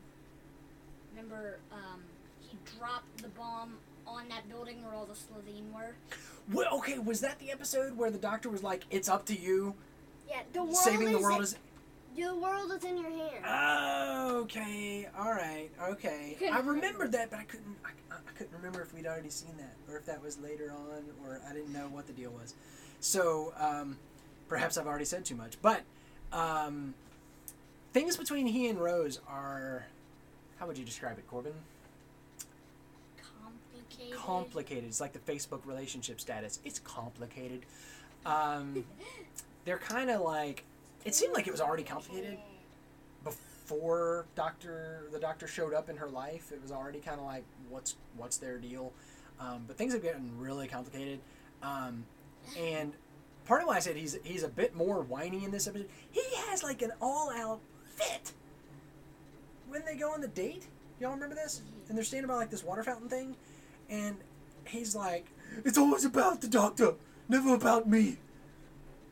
[1.18, 2.00] remember um,
[2.40, 3.74] he dropped the bomb
[4.06, 5.94] on that building where all the Slitheen were.
[6.52, 9.74] Well, okay, was that the episode where the doctor was like, "It's up to you.
[10.28, 11.56] Yeah, the world Saving is the world is."
[12.16, 14.32] the world is in your hands.
[14.32, 16.36] Okay, all right, okay.
[16.40, 16.72] I remember.
[16.72, 17.76] remembered that, but I couldn't.
[17.84, 21.04] I, I couldn't remember if we'd already seen that, or if that was later on,
[21.24, 22.54] or I didn't know what the deal was.
[23.00, 23.98] So um,
[24.48, 25.60] perhaps I've already said too much.
[25.60, 25.82] But
[26.32, 26.94] um,
[27.92, 29.86] things between he and Rose are.
[30.58, 31.52] How would you describe it, Corbin?
[33.16, 34.18] Complicated.
[34.18, 34.84] complicated.
[34.84, 36.58] It's like the Facebook relationship status.
[36.64, 37.64] It's complicated.
[38.26, 38.84] Um,
[39.64, 40.64] they're kind of like.
[41.04, 42.38] It seemed like it was already complicated
[43.24, 46.50] before Doctor the Doctor showed up in her life.
[46.52, 48.92] It was already kind of like what's what's their deal.
[49.38, 51.20] Um, but things have gotten really complicated.
[51.62, 52.04] Um,
[52.58, 52.92] and
[53.46, 55.88] part of why I said he's he's a bit more whiny in this episode.
[56.10, 57.60] He has like an all out
[57.94, 58.32] fit
[59.68, 60.66] when they go on the date.
[61.00, 61.62] Y'all remember this?
[61.88, 63.36] And they're standing by like this water fountain thing,
[63.88, 64.16] and
[64.66, 65.26] he's like,
[65.64, 66.94] "It's always about the doctor,
[67.28, 68.18] never about me."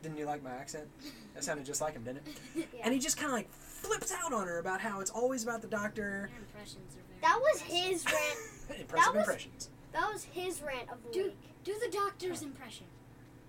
[0.03, 0.87] Didn't you like my accent?
[1.33, 2.37] That sounded just like him, didn't it?
[2.73, 2.81] Yeah.
[2.83, 5.61] And he just kind of like flips out on her about how it's always about
[5.61, 6.29] the doctor.
[6.31, 7.91] Your impressions are very That was impressive.
[7.91, 8.79] his rant.
[8.81, 9.69] Impressive was- impressions.
[9.93, 11.37] That was his rant of the Do, week.
[11.63, 12.85] do the doctor's impression.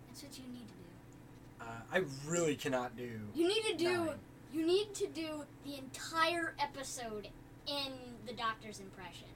[0.06, 1.60] That's what you need to do.
[1.60, 3.20] Uh, I really cannot do.
[3.34, 3.92] You need to do.
[4.06, 4.08] Nine.
[4.52, 7.28] You need to do the entire episode
[7.66, 7.92] in
[8.26, 9.26] the doctor's impression.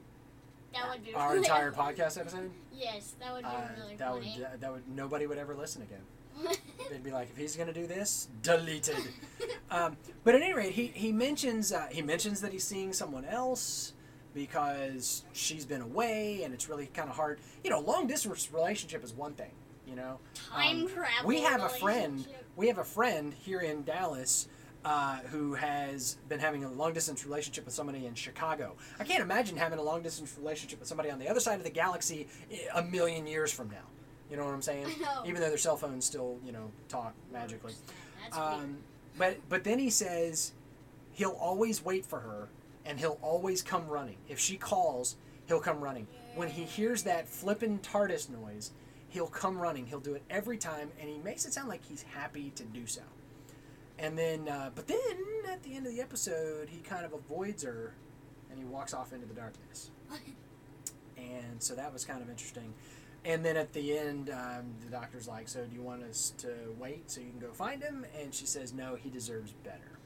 [0.72, 2.50] That would be Our really entire podcast episode.
[2.72, 6.56] Yes, that would be Uh, really that would that would nobody would ever listen again.
[6.90, 8.96] They'd be like, if he's gonna do this, deleted.
[9.70, 13.26] um, but at any rate, he he mentions uh, he mentions that he's seeing someone
[13.26, 13.92] else
[14.34, 17.38] because she's been away, and it's really kind of hard.
[17.62, 19.50] You know, long distance relationship is one thing.
[19.86, 20.20] You know,
[20.50, 21.26] Time Um, travel.
[21.26, 22.26] we have a friend.
[22.56, 24.48] We have a friend here in Dallas.
[24.84, 28.74] Uh, who has been having a long distance relationship with somebody in Chicago?
[28.98, 31.62] I can't imagine having a long distance relationship with somebody on the other side of
[31.64, 32.26] the galaxy
[32.74, 33.86] a million years from now.
[34.28, 34.86] You know what I'm saying?
[35.24, 37.74] Even though their cell phones still, you know, talk magically.
[38.32, 38.78] Um,
[39.18, 40.52] but but then he says
[41.12, 42.48] he'll always wait for her
[42.84, 44.16] and he'll always come running.
[44.28, 45.16] If she calls,
[45.46, 46.08] he'll come running.
[46.34, 48.72] When he hears that flippin' TARDIS noise,
[49.10, 49.86] he'll come running.
[49.86, 52.86] He'll do it every time, and he makes it sound like he's happy to do
[52.86, 53.02] so.
[53.98, 54.98] And then, uh, but then
[55.50, 57.94] at the end of the episode, he kind of avoids her,
[58.50, 59.90] and he walks off into the darkness.
[61.16, 62.74] And so that was kind of interesting.
[63.24, 66.48] And then at the end, um, the doctor's like, "So do you want us to
[66.78, 69.98] wait so you can go find him?" And she says, "No, he deserves better."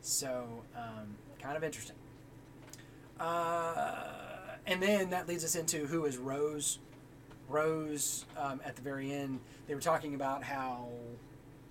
[0.00, 1.96] So, um, kind of interesting.
[3.20, 6.78] Uh, and then that leads us into who is Rose.
[7.48, 10.88] Rose, um, at the very end, they were talking about how,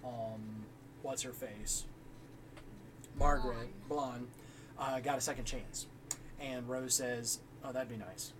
[0.06, 0.61] um,
[1.02, 1.86] what's her face?
[3.18, 4.28] Margaret, blonde,
[4.80, 5.88] uh, got a second chance.
[6.40, 8.34] And Rose says, oh, that'd be nice.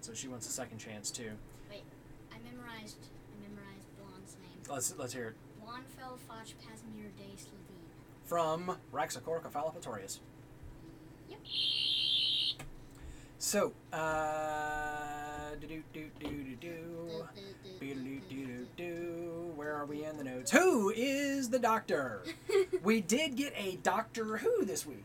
[0.00, 1.30] So she wants a second chance, too.
[1.70, 1.84] Wait,
[2.32, 2.96] I memorized.
[3.32, 4.62] I memorized Blonde's name.
[4.68, 5.34] Let's, let's hear it.
[5.64, 7.86] Blondfell Foch Casimir de Slovene.
[8.24, 10.18] From Raxacorica Fallopatorius.
[11.28, 11.40] Yep.
[13.38, 17.28] So, uh, do do do do do do.
[17.78, 19.45] Be-do-do-do-do.
[19.66, 20.52] Where are we in the notes?
[20.52, 22.22] Who is the doctor?
[22.84, 25.02] we did get a Doctor Who this week.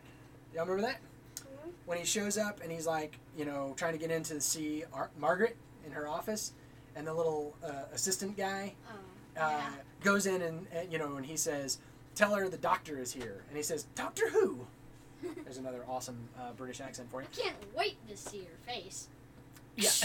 [0.54, 1.00] Y'all remember that?
[1.40, 1.72] Mhm.
[1.88, 4.84] When he shows up and he's like, you know, trying to get in to see
[4.94, 6.54] Ar- Margaret in her office,
[6.96, 8.76] and the little uh, assistant guy
[9.36, 9.42] Oh.
[9.42, 9.62] uh,
[10.04, 11.80] goes in and, and, you know, and he says,
[12.14, 14.68] "Tell her the doctor is here," and he says, "Doctor Who."
[15.44, 17.28] There's another awesome uh, British accent for you.
[17.36, 19.08] I can't wait to see her face.
[19.76, 19.90] Yeah.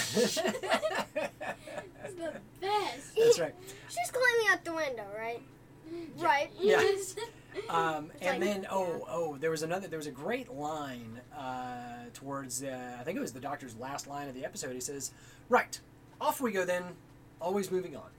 [2.05, 3.16] It's the best.
[3.16, 3.55] That's right.
[3.88, 5.42] She's climbing out the window, right?
[6.18, 6.50] Right.
[6.61, 6.81] Yeah.
[6.81, 7.16] Yes.
[7.70, 12.05] Um, and like- then oh oh there was another there was a great line uh,
[12.12, 14.74] towards uh, I think it was the doctor's last line of the episode.
[14.74, 15.11] He says,
[15.48, 15.81] "Right,
[16.20, 16.83] off we go then,
[17.40, 18.11] always moving on,"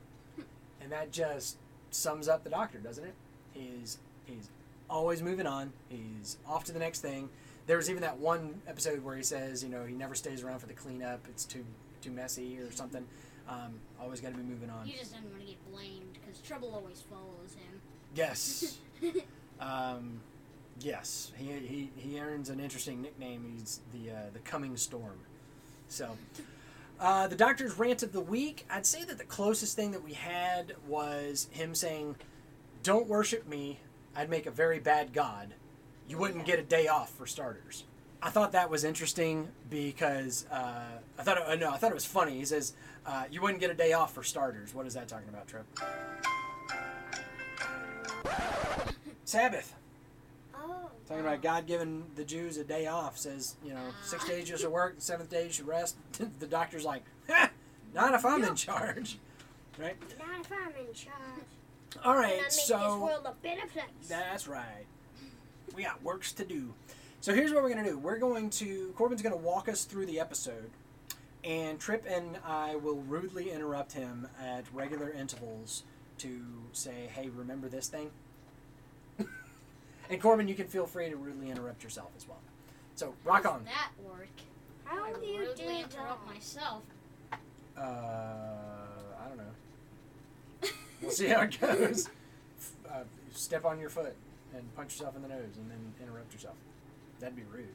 [0.82, 1.58] and that just
[1.92, 3.14] sums up the doctor, doesn't it?
[3.54, 4.50] He's he's
[4.90, 5.72] always moving on.
[5.88, 7.30] He's off to the next thing.
[7.68, 10.60] There was even that one episode where he says, you know, he never stays around
[10.60, 11.26] for the cleanup.
[11.30, 11.64] It's too
[12.02, 13.06] too messy or something.
[13.48, 14.88] Um, always got to be moving on.
[14.88, 17.82] You just didn't want to get blamed because trouble always follows him.
[18.16, 18.78] Yes.
[19.60, 20.22] Um,
[20.80, 23.56] yes, he, he, he earns an interesting nickname.
[23.58, 25.18] He's the uh, the coming storm.
[25.88, 26.18] So,
[27.00, 28.66] uh, the doctor's rant of the week.
[28.70, 32.18] I'd say that the closest thing that we had was him saying,
[32.84, 33.80] "Don't worship me.
[34.16, 35.54] I'd make a very bad god.
[36.08, 37.84] You wouldn't get a day off for starters."
[38.22, 41.96] I thought that was interesting because uh, I thought it, uh, no, I thought it
[41.96, 42.38] was funny.
[42.38, 42.74] He says,
[43.06, 45.66] uh, "You wouldn't get a day off for starters." What is that talking about, Trip?
[49.26, 49.76] Sabbath.
[50.56, 50.90] Oh.
[51.08, 53.18] Talking about God giving the Jews a day off.
[53.18, 55.98] Says, you know, six days you should work, the seventh day you should rest.
[56.40, 57.04] the doctor's like,
[57.94, 59.20] not if I'm in charge.
[59.78, 59.96] Right?
[60.18, 61.08] Not if I'm in charge.
[62.04, 63.86] All right, I right, make this so world a better place.
[64.08, 64.86] that's right.
[65.76, 66.74] We got works to do.
[67.22, 67.98] So here's what we're going to do.
[67.98, 70.70] We're going to, Corbin's going to walk us through the episode,
[71.44, 75.84] and Trip and I will rudely interrupt him at regular intervals
[76.20, 76.42] to
[76.74, 78.12] say, hey, remember this thing?
[80.10, 82.40] and Corbin, you can feel free to rudely interrupt yourself as well.
[82.96, 83.66] So, rock How on.
[83.66, 84.30] that work?
[84.86, 86.34] How I do you do rudely interrupt that?
[86.34, 86.84] myself.
[87.78, 90.70] Uh, I don't know.
[91.02, 92.10] We'll see how it goes.
[92.90, 93.04] Uh,
[93.34, 94.16] step on your foot
[94.56, 96.56] and punch yourself in the nose and then interrupt yourself.
[97.20, 97.68] That'd be rude.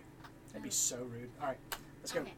[0.48, 0.72] That'd be oh.
[0.72, 1.30] so rude.
[1.40, 1.58] All right,
[2.00, 2.20] let's go.
[2.20, 2.34] Okay.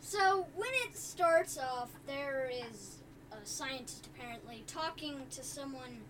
[0.00, 2.98] So when it starts off, there is
[3.32, 6.00] a scientist apparently talking to someone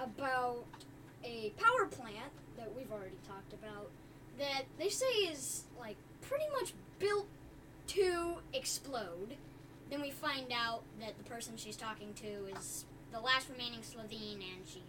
[0.00, 0.64] about
[1.24, 3.90] a power plant that we've already talked about
[4.38, 7.26] that they say is like pretty much built
[7.88, 9.36] to explode.
[9.90, 14.34] Then we find out that the person she's talking to is the last remaining Slitheen,
[14.34, 14.82] and she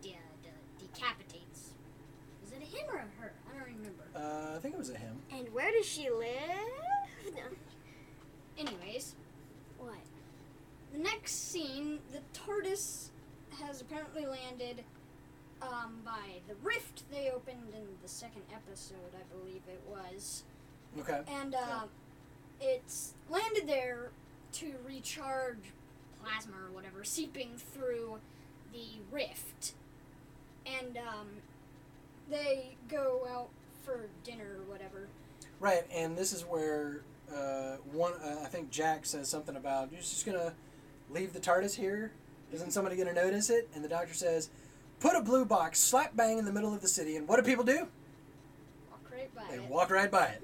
[0.00, 0.10] de-
[0.42, 1.47] de- decapitates.
[2.68, 3.32] Is it a him or a her?
[3.50, 4.04] I don't remember.
[4.14, 5.16] Uh, I think it was a him.
[5.32, 7.34] And where does she live?
[7.34, 7.42] No.
[8.58, 9.14] Anyways,
[9.78, 9.94] What?
[10.92, 13.08] the next scene, the TARDIS
[13.62, 14.84] has apparently landed
[15.62, 20.44] um, by the rift they opened in the second episode, I believe it was.
[21.00, 21.20] Okay.
[21.28, 21.82] And uh,
[22.60, 24.10] it's landed there
[24.54, 25.72] to recharge
[26.24, 28.18] plasma or whatever seeping through
[28.72, 29.74] the rift.
[30.66, 31.26] And um,
[32.30, 33.48] they go out
[33.84, 35.08] for dinner or whatever.
[35.60, 37.02] Right, and this is where
[37.34, 38.12] uh, one.
[38.22, 40.52] Uh, I think Jack says something about you're just gonna
[41.10, 42.12] leave the TARDIS here.
[42.52, 43.68] Isn't somebody gonna notice it?
[43.74, 44.50] And the doctor says,
[45.00, 47.42] "Put a blue box slap bang in the middle of the city." And what do
[47.42, 47.88] people do?
[48.90, 49.68] Walk right by They it.
[49.68, 50.42] walk right by it.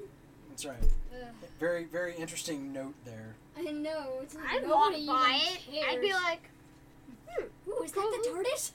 [0.49, 0.77] That's right.
[1.15, 1.29] Ugh.
[1.61, 3.35] Very, very interesting note there.
[3.57, 4.19] I know.
[4.23, 5.85] It's like I'd walk by even it.
[5.89, 6.51] I'd be like,
[7.29, 7.71] hmm.
[7.71, 8.73] Ooh, is that the TARDIS?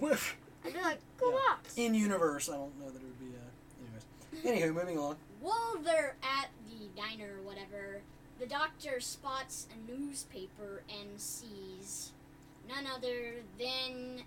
[0.00, 0.36] Whiff.
[0.80, 1.38] I'd be like, go Yeah.
[1.48, 1.74] box.
[1.76, 3.26] In universe, I don't know that it would be.
[3.36, 5.16] Uh, anyways, anywho, moving along.
[5.40, 8.00] While they're at the diner or whatever,
[8.38, 12.12] the doctor spots a newspaper and sees
[12.68, 14.22] none other than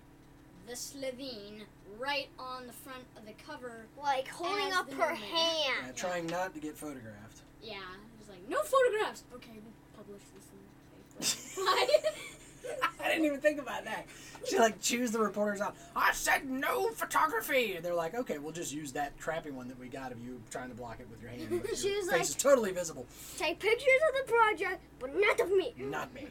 [0.67, 1.63] the Slitheen
[1.99, 3.85] right on the front of the cover.
[4.01, 5.19] Like holding up her moment.
[5.23, 5.95] Hand.
[5.95, 7.41] trying not to get photographed.
[7.61, 9.23] Yeah, it was like, no photographs!
[9.35, 12.17] Okay, we'll publish this in the paper.
[12.63, 12.87] Bye.
[13.03, 14.05] I didn't even think about that.
[14.45, 15.75] She like chews the reporters out.
[15.95, 19.79] I said no photography, and they're like, okay, we'll just use that crappy one that
[19.79, 21.47] we got of you trying to block it with your hand.
[21.49, 23.05] But She was face like- is totally visible.
[23.37, 25.73] Take pictures of the project, but not of me.
[25.77, 26.27] Not me.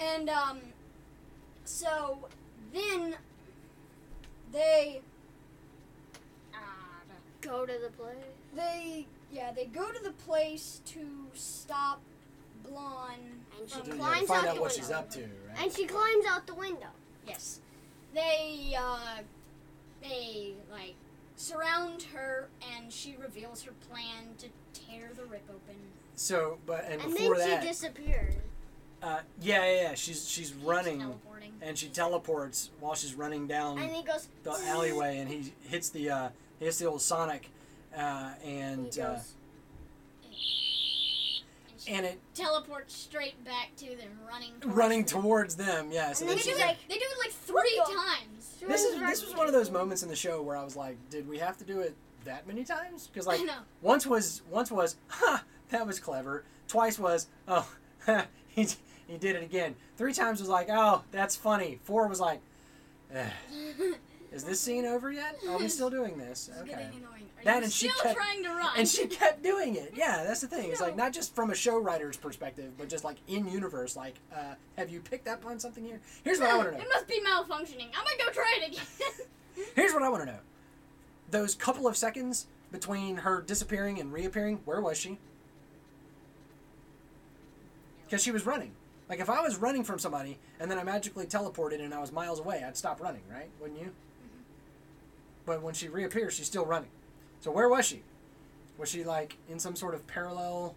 [0.00, 0.60] And um,
[1.64, 2.18] so
[2.72, 3.14] then
[4.52, 5.00] they
[6.54, 6.58] uh,
[7.40, 8.16] Go to the place.
[8.54, 11.00] they yeah they go to the place to
[11.34, 12.00] stop
[12.68, 13.44] Blonde.
[13.60, 15.62] And she from- Yeah, find out out what she's up to, right?
[15.64, 16.88] And she climbs out the window.
[17.26, 17.60] Yes,
[18.14, 19.18] they uh,
[20.02, 20.94] they like
[21.36, 25.76] surround her, and she reveals her plan to tear the rip open.
[26.16, 28.34] So, but and, And before then that, she disappears.
[29.02, 31.52] uh, yeah, yeah, yeah, she's she's running teleporting.
[31.62, 34.28] and she teleports while she's running down And he goes.
[34.42, 37.48] the alleyway, and he hits the uh, he hits the old Sonic,
[37.96, 39.32] uh, and He uh, goes.
[41.90, 44.52] And it teleports straight back to them, running.
[44.60, 45.22] towards running them.
[45.22, 45.90] towards them.
[45.90, 47.82] Yeah, so And then then They do, she's like, it, they do it like three
[47.86, 48.56] times.
[48.60, 50.62] She this was is this was one of those moments in the show where I
[50.62, 53.08] was like, did we have to do it that many times?
[53.08, 53.40] Because like
[53.82, 56.44] once was once was, ha, that was clever.
[56.68, 57.68] Twice was, oh,
[58.48, 58.68] he
[59.08, 59.74] he did it again.
[59.96, 61.80] Three times was like, oh, that's funny.
[61.82, 62.40] Four was like,
[63.12, 63.28] eh,
[64.32, 65.38] is this scene over yet?
[65.48, 66.50] Are we still doing this?
[66.60, 66.70] Okay.
[66.70, 67.28] getting annoying.
[67.40, 68.70] Are That you and she kept- trying to run?
[68.76, 69.92] And she kept doing it.
[69.96, 70.70] Yeah, that's the thing.
[70.70, 73.96] It's like not just from a show writer's perspective, but just like in universe.
[73.96, 76.00] Like, uh, have you picked up on something here?
[76.22, 76.82] Here's what I want to know.
[76.84, 77.88] It must be malfunctioning.
[77.96, 78.84] I'm gonna go try it again.
[79.74, 80.38] Here's what I want to know.
[81.30, 85.18] Those couple of seconds between her disappearing and reappearing, where was she?
[88.06, 88.72] Because she was running.
[89.08, 92.12] Like if I was running from somebody and then I magically teleported and I was
[92.12, 93.48] miles away, I'd stop running, right?
[93.60, 93.90] Wouldn't you?
[95.50, 96.90] But when she reappears, she's still running.
[97.40, 98.04] So where was she?
[98.78, 100.76] Was she like in some sort of parallel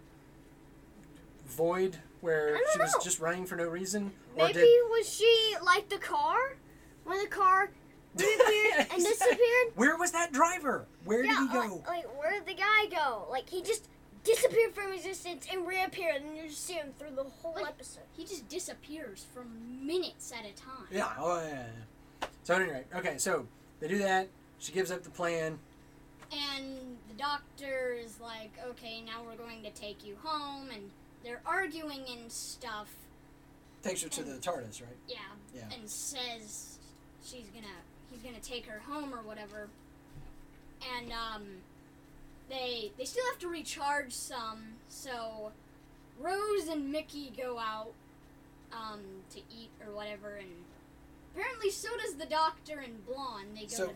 [1.46, 4.10] void where I don't she was just running for no reason?
[4.34, 6.56] Or Maybe did was she like the car?
[7.04, 7.70] When the car
[8.18, 9.68] reappeared and disappeared?
[9.76, 10.86] Where was that driver?
[11.04, 11.80] Where did he go?
[11.86, 13.28] Like, like where did the guy go?
[13.30, 13.86] Like he just
[14.24, 18.02] disappeared from existence and reappeared, and you just see him through the whole Like- episode.
[18.16, 20.88] he just disappears for minutes at a time.
[20.90, 21.12] Yeah.
[21.16, 21.66] Oh, yeah, yeah,
[22.22, 22.26] yeah.
[22.42, 23.18] So anyway, okay.
[23.18, 23.46] So
[23.78, 24.26] they do that.
[24.64, 25.58] She gives up the plan.
[26.32, 30.90] And the doctor is like, okay, now we're going to take you home, and
[31.22, 32.88] they're arguing and stuff.
[33.82, 34.96] Takes her to the TARDIS, right?
[35.06, 35.16] Yeah.
[35.54, 35.64] Yeah.
[35.78, 36.78] And says
[37.22, 37.66] she's gonna,
[38.10, 39.68] he's gonna take her home or whatever.
[40.98, 41.42] And um,
[42.48, 45.52] they they still have to recharge some, so
[46.18, 47.92] Rose and Mickey go out
[48.72, 49.00] um
[49.34, 50.48] to eat or whatever, and
[51.34, 53.54] apparently so does the doctor and Blon.
[53.54, 53.92] They go So- to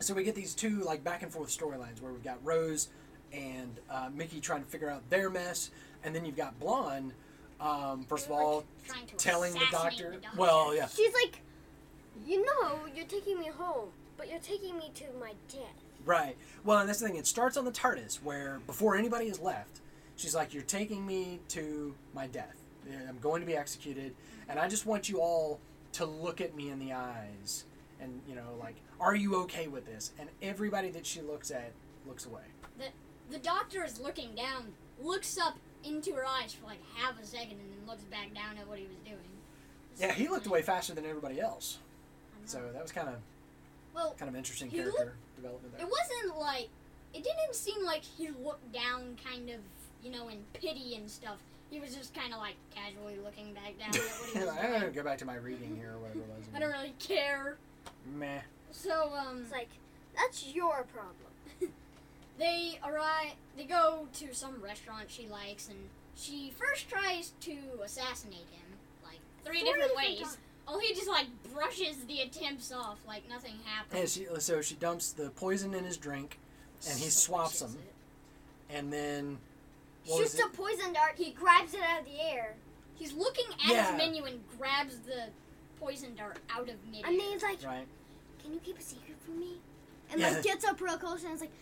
[0.00, 2.88] So we get these two like back and forth storylines where we've got Rose
[3.32, 5.70] and uh, Mickey trying to figure out their mess,
[6.04, 7.12] and then you've got Blon.
[7.60, 8.64] Um, first of They're, all,
[9.16, 10.38] telling the doctor, the doctor.
[10.38, 10.86] Well, yeah.
[10.88, 11.40] She's like,
[12.26, 15.82] you know, you're taking me home, but you're taking me to my death.
[16.04, 16.36] Right.
[16.64, 17.16] Well, and that's the thing.
[17.16, 19.80] It starts on the TARDIS, where before anybody is left,
[20.16, 22.56] she's like, "You're taking me to my death.
[23.08, 24.14] I'm going to be executed,
[24.48, 25.58] and I just want you all
[25.94, 27.64] to look at me in the eyes,
[28.00, 31.72] and you know, like, are you okay with this?" And everybody that she looks at
[32.06, 32.42] looks away.
[32.78, 32.86] The
[33.30, 37.52] the doctor is looking down, looks up into her eyes for like half a second,
[37.52, 39.18] and then looks back down at what he was doing.
[39.98, 41.78] Yeah, he looked away faster than everybody else.
[42.44, 43.14] So that was kind of
[43.94, 45.86] well, kind of interesting character development there.
[45.86, 46.68] it wasn't like
[47.14, 49.60] it didn't seem like he looked down, kind of,
[50.04, 51.38] you know, in pity and stuff.
[51.70, 54.56] He was just kind of like casually looking back down at what he was I'm
[54.56, 54.92] gonna doing.
[54.92, 56.46] go back to my reading here or whatever it was.
[56.54, 57.56] I don't really care.
[58.14, 58.40] Meh.
[58.72, 59.68] So um, It's like,
[60.16, 61.32] that's your problem.
[62.38, 63.32] they arrive.
[63.56, 65.78] They go to some restaurant she likes, and
[66.14, 70.20] she first tries to assassinate him, like three, Three different different ways.
[70.22, 70.38] times.
[70.68, 74.00] Oh, he just like brushes the attempts off, like nothing happened.
[74.00, 76.38] Yeah, she, so she dumps the poison in his drink,
[76.90, 77.82] and he swaps Swishes them.
[78.70, 79.38] and then
[80.06, 82.54] what was Shoots a poison dart, he grabs it out of the air,
[82.96, 83.90] He's looking at Yeah.
[83.92, 85.26] his menu and grabs the
[85.86, 87.08] poison dart out of midair.
[87.08, 87.86] and then he's like, right.
[88.42, 89.58] can you keep a secret from me?
[90.10, 90.30] And Yeah.
[90.30, 91.52] like gets up real close and is like,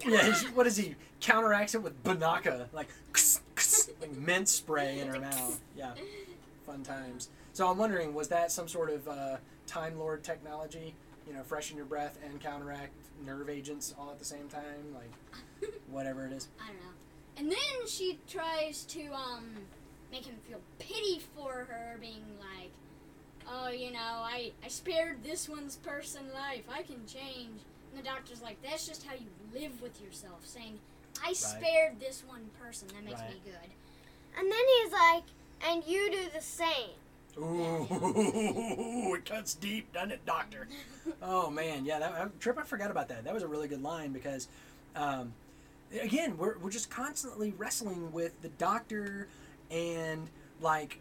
[0.06, 0.94] Yeah, he's, what is he?
[1.20, 2.88] Counteracts it with Banaka, like,
[4.00, 5.60] like mint spray in her mouth.
[5.76, 5.92] Yeah,
[6.66, 7.30] fun times.
[7.54, 9.36] So I'm wondering, was that some sort of uh,
[9.66, 10.94] Time Lord technology?
[11.26, 12.92] You know, freshen your breath and counteract
[13.24, 16.48] nerve agents all at the same time, like whatever it is.
[16.62, 16.92] I don't know.
[17.38, 19.44] And then she tries to um
[20.12, 22.70] make him feel pity for her, being like,
[23.48, 26.64] "Oh, you know, I I spared this one's person life.
[26.70, 30.78] I can change." And the doctor's like, "That's just how you live with yourself." Saying,
[31.24, 32.88] "I spared this one person.
[32.88, 33.70] That makes me good."
[34.38, 35.22] and then he's like,
[35.66, 36.90] and you do the same.
[37.38, 40.68] Ooh, it cuts deep, doesn't it, Doctor?
[41.22, 42.58] oh man, yeah, that trip.
[42.58, 43.24] I forgot about that.
[43.24, 44.48] That was a really good line because,
[44.94, 45.32] um,
[46.00, 49.28] again, we're we're just constantly wrestling with the Doctor
[49.70, 50.28] and
[50.62, 50.98] like,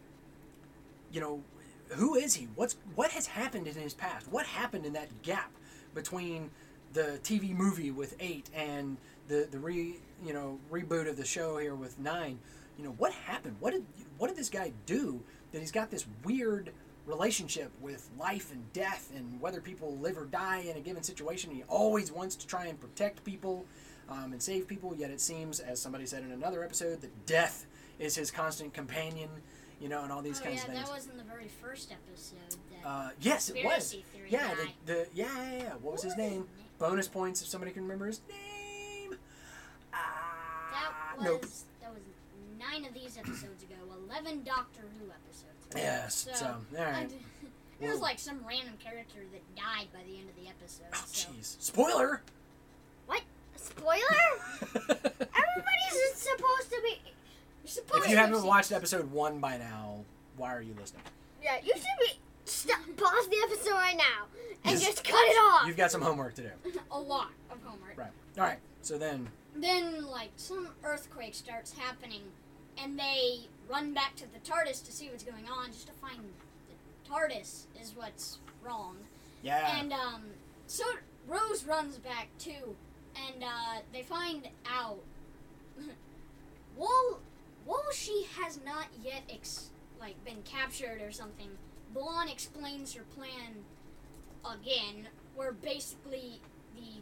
[1.11, 1.41] you know,
[1.89, 2.47] who is he?
[2.55, 4.27] What's what has happened in his past?
[4.31, 5.51] What happened in that gap
[5.93, 6.49] between
[6.93, 11.57] the TV movie with eight and the the re you know reboot of the show
[11.57, 12.39] here with nine?
[12.77, 13.55] You know what happened?
[13.59, 13.85] What did
[14.17, 15.21] what did this guy do
[15.51, 16.71] that he's got this weird
[17.05, 21.51] relationship with life and death and whether people live or die in a given situation.
[21.51, 23.65] He always wants to try and protect people
[24.09, 27.65] um, and save people, yet it seems, as somebody said in another episode, that death
[27.99, 29.29] is his constant companion,
[29.85, 30.79] you know, and all these oh kinds yeah, of things.
[30.79, 32.59] Yeah, that was in the very first episode.
[32.81, 33.91] That uh, yes, it was.
[33.91, 35.69] theory Yeah, the, the yeah, yeah, yeah.
[35.79, 36.31] What was his What was name?
[36.31, 36.47] his name?
[36.79, 39.15] Bonus points if somebody can remember his name.
[39.93, 41.41] Ah, That was nope.
[41.83, 42.01] that was
[42.59, 43.75] nine of these episodes ago.
[44.09, 45.69] Eleven Doctor Who episodes.
[45.69, 45.77] Ago.
[45.79, 46.27] Yes.
[46.33, 47.09] So, all I right.
[47.09, 47.15] d-
[47.79, 50.87] it was like some random character that died by the end of the episode.
[50.95, 51.29] Oh, so.
[51.29, 51.61] jeez.
[51.61, 52.23] Spoiler.
[53.05, 53.21] What?
[53.55, 54.01] A Spoiler?
[54.73, 56.97] Everybody's supposed to be.
[57.63, 60.03] You're supposed if you haven't watched episode one by now,
[60.37, 61.03] why are you listening?
[61.43, 62.19] Yeah, you should be.
[62.45, 64.25] Stop, pause the episode right now
[64.65, 65.67] and just cut it off.
[65.67, 66.49] You've got some homework to do.
[66.91, 67.97] a lot of homework.
[67.97, 68.11] Right.
[68.37, 68.59] All right.
[68.81, 72.21] So then, Then, like, some earthquake starts happening,
[72.81, 76.19] and they run back to the TARDIS to see what's going on, just to find
[76.19, 78.97] the TARDIS is what's wrong.
[79.41, 79.79] yeah.
[79.79, 80.23] And, um,
[80.67, 80.83] so
[81.27, 82.75] Rose runs back too,
[83.15, 84.99] and, uh, they find out.
[86.75, 87.19] while,
[87.65, 91.49] while she has not yet, ex- like, been captured or something,
[91.93, 93.65] Blon explains her plan
[94.45, 96.39] again, where basically
[96.75, 97.01] the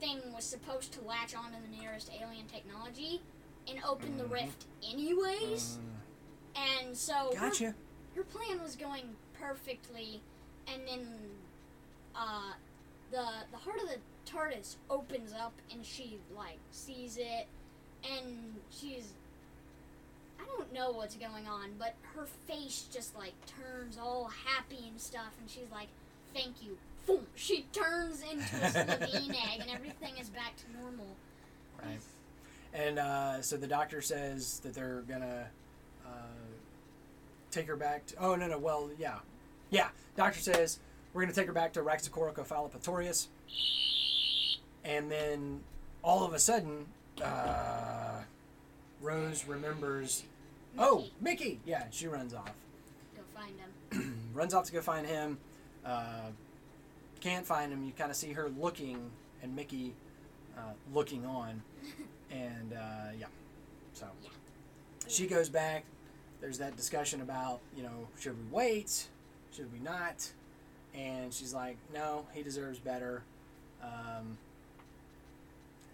[0.00, 3.20] thing was supposed to latch onto the nearest alien technology
[3.68, 4.32] and open the Mhm.
[4.32, 5.78] rift anyways.
[6.54, 7.74] And so Mm, her, gotcha.
[8.14, 10.20] her plan was going perfectly,
[10.66, 11.38] and then
[12.14, 12.52] uh,
[13.10, 17.46] the the heart of the TARDIS opens up, and she like sees it,
[18.04, 19.14] and she's
[20.42, 25.00] I don't know what's going on, but her face just like turns all happy and
[25.00, 25.88] stuff, and she's like,
[26.34, 26.76] "Thank you."
[27.06, 27.26] Boom!
[27.34, 31.16] She turns into a Slitheen egg, and everything is back to normal.
[31.82, 31.98] Right.
[32.74, 35.46] And uh, so the doctor says that they're gonna
[36.06, 36.10] uh,
[37.50, 38.06] take her back.
[38.06, 39.18] To, oh no no well yeah
[39.70, 39.88] yeah.
[40.16, 40.78] Doctor says
[41.12, 43.26] we're gonna take her back to Raxacoricofallapatorius,
[44.84, 45.60] and then
[46.02, 46.86] all of a sudden,
[47.22, 48.22] uh,
[49.00, 50.24] Rose remembers.
[50.78, 51.60] Oh, Mickey!
[51.66, 52.50] Yeah, she runs off.
[53.16, 54.28] Go find him.
[54.34, 55.38] runs off to go find him.
[55.84, 56.30] Uh,
[57.20, 57.84] can't find him.
[57.84, 59.10] You kind of see her looking,
[59.42, 59.94] and Mickey
[60.56, 61.62] uh, looking on,
[62.30, 63.26] and uh, yeah.
[63.94, 64.30] So Yeah.
[65.08, 65.84] she goes back.
[66.40, 69.06] There's that discussion about you know should we wait,
[69.54, 70.28] should we not,
[70.94, 73.22] and she's like, no, he deserves better.
[73.82, 74.38] Um,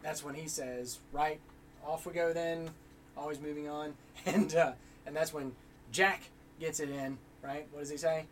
[0.03, 1.41] that's when he says, right,
[1.85, 2.71] off we go then.
[3.19, 3.95] Always moving on,
[4.27, 4.73] and uh,
[5.07, 5.53] and that's when
[5.93, 6.23] Jack
[6.61, 7.19] gets it in.
[7.43, 7.67] Right?
[7.73, 8.25] What does he say?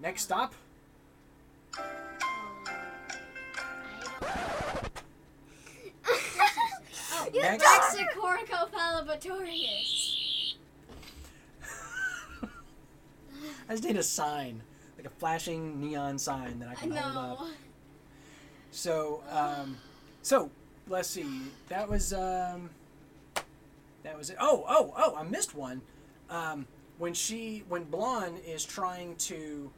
[0.00, 0.54] Next stop.
[7.20, 10.54] Um, You Next- Raxacoricofallapatorius.
[13.68, 14.62] I just need a sign,
[14.96, 17.40] like a flashing neon sign that I I can hold up.
[18.70, 19.76] So, um,
[20.22, 20.50] so
[20.88, 21.26] let's see.
[21.68, 22.70] That was um,
[24.02, 24.36] that was it.
[24.40, 25.16] Oh, oh, oh!
[25.16, 25.82] I missed one.
[26.30, 26.66] Um,
[26.98, 29.70] when she, when Blon is trying to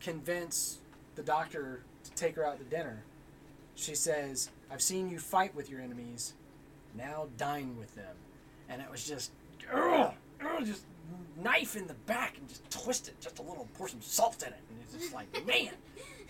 [0.00, 0.78] convince
[1.14, 3.02] the doctor to take her out to dinner,
[3.74, 6.34] she says, "I've seen you fight with your enemies.
[6.94, 8.16] Now dine with them."
[8.68, 9.30] And it was just,
[9.72, 10.82] ugh, ugh, just
[11.40, 14.48] knife in the back and just twist it just a little, pour some salt in
[14.48, 15.70] it, and it's just like, man,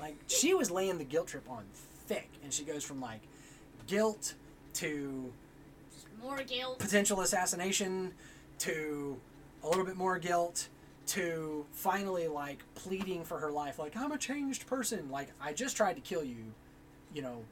[0.00, 1.64] like she was laying the guilt trip on
[2.06, 3.20] thick, and she goes from like
[3.86, 4.34] guilt
[4.74, 5.32] to
[6.26, 6.78] more guilt.
[6.78, 8.12] potential assassination
[8.58, 9.16] to
[9.62, 10.68] a little bit more guilt
[11.06, 15.76] to finally like pleading for her life like i'm a changed person like i just
[15.76, 16.36] tried to kill you
[17.14, 17.42] you know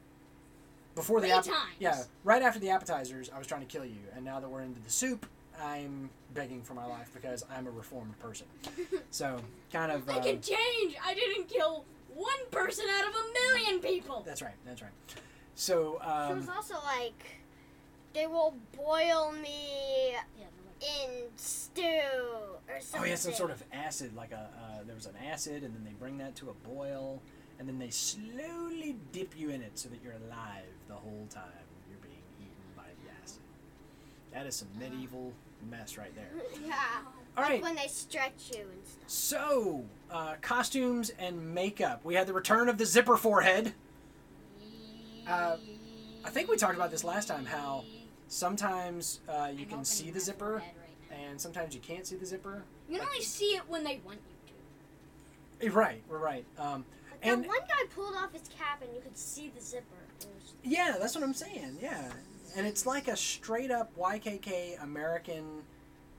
[0.93, 1.57] before the Three app- times.
[1.79, 4.61] yeah right after the appetizers i was trying to kill you and now that we're
[4.61, 5.25] into the soup
[5.61, 8.45] i'm begging for my life because i'm a reformed person
[9.11, 9.37] so
[9.71, 10.95] kind of I uh, can change.
[11.05, 14.21] I didn't kill one person out of a million people.
[14.25, 14.91] that's right that's right
[15.55, 17.23] so She um, was also like,
[18.15, 20.45] they will boil me Yeah,
[20.81, 21.83] they're like, in stew
[22.67, 23.01] or something.
[23.01, 25.83] Oh yeah, some sort of acid, like a uh, there was an acid, and then
[25.83, 27.21] they bring that to a boil,
[27.59, 31.43] and then they slowly dip you in it so that you're alive the whole time
[31.89, 33.41] you're being eaten by the acid.
[34.33, 35.33] That is some medieval
[35.69, 36.31] mess right there.
[36.65, 36.73] Yeah.
[37.37, 37.61] All right.
[37.61, 39.03] When they stretch you and stuff.
[39.07, 41.99] So, uh, costumes and makeup.
[42.05, 43.73] We had the return of the zipper forehead.
[45.27, 45.57] Uh,
[46.23, 47.83] I think we talked about this last time, how
[48.27, 50.73] Sometimes uh, you can see the zipper, right
[51.11, 52.63] and sometimes you can't see the zipper.
[52.89, 54.19] You can only see it when they want
[55.61, 56.45] you Eh, Right, we're right.
[56.57, 56.85] Um,
[57.21, 59.85] and that one guy pulled off his cap and you could see the zipper.
[60.63, 61.77] Yeah, that's what I'm saying.
[61.81, 62.11] Yeah,
[62.55, 65.61] and it's like a straight up YKK American,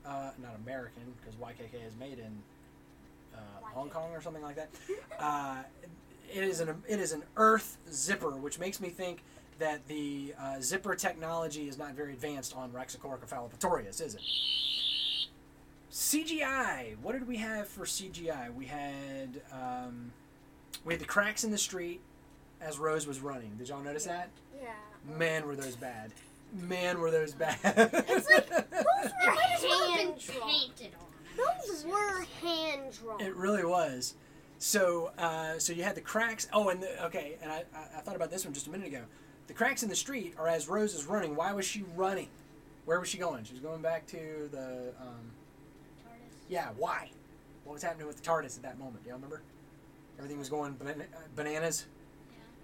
[0.04, 2.38] uh, not American because YKK is made in
[3.34, 3.38] uh,
[3.74, 4.68] Hong Kong or something like that.
[5.18, 5.56] Uh,
[6.34, 9.22] it is an it is an Earth zipper, which makes me think
[9.58, 14.20] that the uh, zipper technology is not very advanced on Raxacoricofallapatorius, is it?
[15.90, 16.96] CGI.
[17.02, 18.52] What did we have for CGI?
[18.54, 20.12] We had um,
[20.84, 22.00] we had the cracks in the street
[22.60, 23.52] as Rose was running.
[23.56, 24.28] Did y'all notice that?
[24.60, 24.72] Yeah.
[25.16, 26.12] Man, were those bad.
[26.52, 27.58] Man, were those bad.
[27.64, 28.86] It's like, those It
[29.26, 30.50] were might as well have hand drawn.
[30.50, 31.06] painted on.
[31.66, 33.20] Those were hand drawn.
[33.20, 34.14] It really was.
[34.58, 36.48] So, uh, so you had the cracks.
[36.52, 38.86] Oh, and the, okay, and I, I, I thought about this one just a minute
[38.86, 39.02] ago.
[39.46, 41.36] The cracks in the street are as Rose is running.
[41.36, 42.28] Why was she running?
[42.84, 43.44] Where was she going?
[43.44, 44.92] She was going back to the.
[45.00, 45.30] Um,
[46.04, 46.34] TARDIS.
[46.48, 47.10] yeah, why?
[47.64, 49.02] What was happening with the TARDIS at that moment?
[49.02, 49.42] Do you remember?
[50.18, 51.86] Everything was going ban- uh, bananas.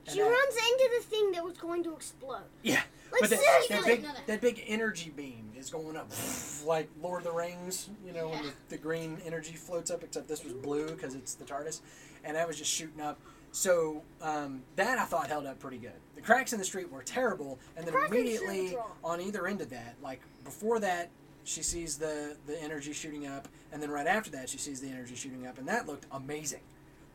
[0.09, 2.43] She that- runs into the thing that was going to explode.
[2.63, 3.77] Yeah, Like, but that, seriously.
[3.77, 6.11] that big that- that big energy beam is going up
[6.67, 7.89] like Lord of the Rings.
[8.05, 11.35] You know, when the, the green energy floats up, except this was blue because it's
[11.35, 11.81] the TARDIS,
[12.25, 13.19] and that was just shooting up.
[13.53, 15.93] So um, that I thought held up pretty good.
[16.17, 19.69] The cracks in the street were terrible, and then Cracks immediately on either end of
[19.71, 21.11] that, like before that,
[21.45, 24.89] she sees the the energy shooting up, and then right after that, she sees the
[24.89, 26.61] energy shooting up, and that looked amazing,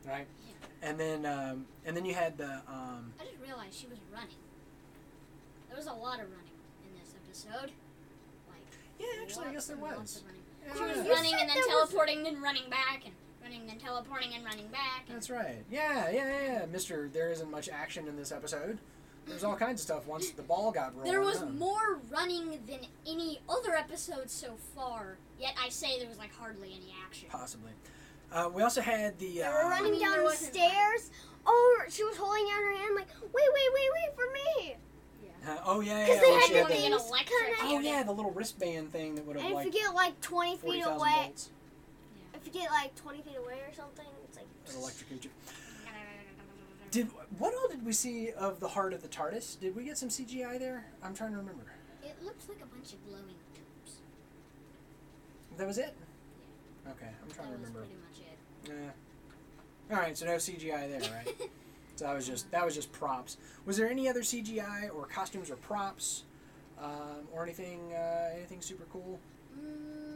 [0.06, 0.28] right?
[0.84, 4.36] And then um, and then you had the um, I just realized she was running.
[5.70, 6.54] There was a lot of running
[6.86, 7.72] in this episode.
[8.48, 8.62] Like
[9.00, 10.24] yeah, actually, I guess there lots and lots was.
[10.24, 10.42] running.
[10.68, 10.74] Yeah.
[10.74, 13.14] She was You running and then there was- teleporting, then running back, and
[13.48, 15.04] running, then teleporting, and running back.
[15.08, 15.64] And That's right.
[15.72, 16.66] Yeah, yeah, yeah, yeah.
[16.72, 18.78] Mister, there isn't much action in this episode.
[19.26, 21.12] There's all kinds of stuff once the ball got rolling.
[21.12, 21.48] there was huh?
[21.48, 25.18] more running than any other episode so far.
[25.40, 27.28] Yet I say there was like hardly any action.
[27.30, 27.72] Possibly.
[28.32, 29.38] Uh, we also had the.
[29.40, 31.12] They Uh, were running mean, down the stairs.
[31.46, 34.76] Oh, she was holding out her hand like, wait, wait, wait, wait for me.
[35.48, 36.06] uh, oh yeah, yeah.
[36.06, 39.16] Because yeah, they had the had the- thing- things Oh yeah, the little wristband thing
[39.16, 41.50] that would have And if like you get like 20 feet thousand away, volts.
[42.58, 44.48] If you get like 20 feet away or something, it's like.
[44.68, 45.30] It'll electrocute you.
[46.92, 49.60] Did what all did we see of the heart of the TARDIS?
[49.60, 50.86] Did we get some CGI there?
[51.04, 51.66] I'm trying to remember.
[52.02, 53.98] It looks like a bunch of glowing tubes.
[55.58, 55.94] That was it.
[56.90, 57.80] Okay, I'm trying to That was remember.
[57.80, 58.88] pretty much it.
[59.90, 59.96] Yeah.
[59.96, 61.36] All right, so no CGI there, right?
[61.98, 63.36] so that was just that was just props.
[63.66, 66.24] Was there any other CGI or costumes or props,
[66.82, 69.20] um, or anything uh, anything super cool?
[69.60, 70.07] Mm,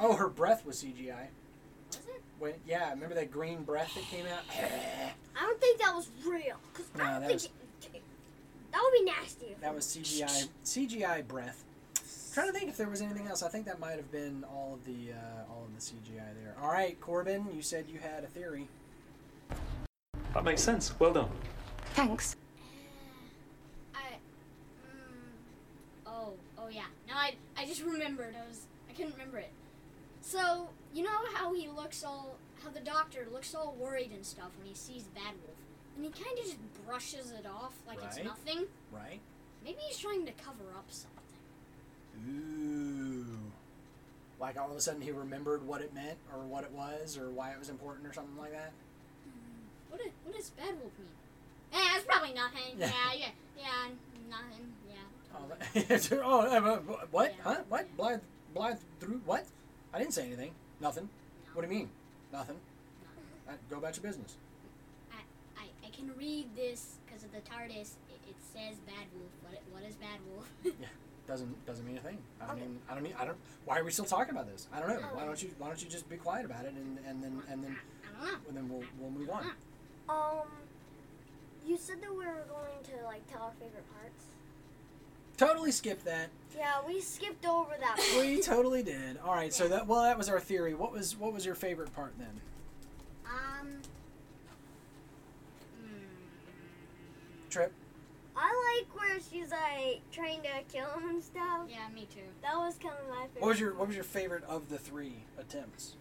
[0.00, 1.26] Oh, her breath was CGI.
[1.90, 2.22] Was it?
[2.38, 4.42] When, yeah, remember that green breath that came out?
[5.38, 6.56] I don't think that was real.
[6.74, 7.44] Cause No, I don't that think was-
[7.94, 8.02] it-
[8.72, 9.56] that would be nasty.
[9.62, 11.64] that was CGI CGI breath.
[11.96, 12.02] I'm
[12.34, 13.42] trying to think if there was anything else.
[13.42, 16.54] I think that might have been all of the uh, all of the CGI there.
[16.60, 18.68] All right, Corbin, you said you had a theory.
[20.34, 20.92] That makes sense.
[21.00, 21.30] Well done.
[21.94, 22.36] Thanks.
[23.94, 23.98] I.
[24.84, 26.82] Mm, oh, oh yeah.
[27.08, 28.34] No, I, I just remembered.
[28.36, 29.50] I was, I couldn't remember it.
[30.26, 34.50] So you know how he looks all, how the doctor looks all worried and stuff
[34.58, 35.56] when he sees Bad Wolf,
[35.94, 38.24] and he kind of just brushes it off like it's Right.
[38.24, 38.64] nothing.
[38.90, 39.20] Right?
[39.64, 41.12] Maybe he's trying to cover up something.
[42.28, 43.36] Ooh.
[44.40, 47.30] Like all of a sudden he remembered what it meant or what it was or
[47.30, 48.72] why it was important or something like that.
[49.90, 51.08] What, do- what does Bad Wolf mean?
[51.72, 52.78] Eh, it's probably nothing.
[52.80, 52.90] Yeah.
[53.14, 53.88] Yeah, yeah, yeah,
[54.28, 54.72] nothing.
[54.88, 55.36] Yeah.
[55.36, 57.32] Oh, that- oh uh, uh, what?
[57.38, 57.44] Yeah.
[57.44, 57.56] Huh?
[57.68, 57.96] What?
[57.96, 58.20] Blaidd,
[58.56, 59.46] Blaidd Drwg what?
[59.92, 60.52] I didn't say anything.
[60.80, 61.04] Nothing.
[61.46, 61.90] No, What do you mean?
[62.32, 62.56] Nothing.
[63.46, 63.52] no.
[63.52, 64.36] Uh, go about your business.
[65.58, 67.92] I, I can read this because of the TARDIS.
[68.10, 69.30] It, it says Bad Wolf.
[69.42, 70.48] What, what is Bad Wolf?
[70.80, 70.86] Yeah,
[71.26, 72.18] doesn't doesn't mean a thing.
[72.40, 72.60] I Okay.
[72.60, 73.36] mean I don't need I don't.
[73.64, 74.68] Why are we still talking about this?
[74.72, 75.08] I don't know.
[75.14, 77.64] Why don't you Why don't you just be quiet about it and and then and
[77.64, 78.38] then I don't know.
[78.48, 79.44] and then we'll we'll move on.
[80.08, 80.46] Um,
[81.66, 84.24] you said that we were going to like tell our favorite parts.
[85.36, 86.28] Totally skipped that.
[86.56, 87.98] Yeah, we skipped over that.
[88.18, 89.18] We totally did.
[89.24, 89.52] All right.
[89.52, 90.74] So that well that was our theory.
[90.74, 92.40] What was what was your favorite part then?
[93.26, 93.68] Um.
[95.84, 97.72] mm, Trip.
[98.38, 101.66] I like where she's like trying to kill him and stuff.
[101.68, 102.20] yeah, me too.
[102.42, 103.42] That was kind of my favorite.
[103.42, 105.96] What was your What was your favorite of the three attempts?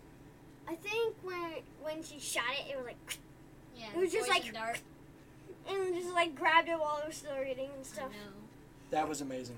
[0.67, 3.17] I think when when she shot it, it was like
[3.75, 3.88] Yeah.
[3.93, 4.79] It was just like- dart.
[5.69, 8.11] and just like grabbed it while it was still reading and I stuff.
[8.11, 8.41] know.
[8.96, 9.58] That was amazing.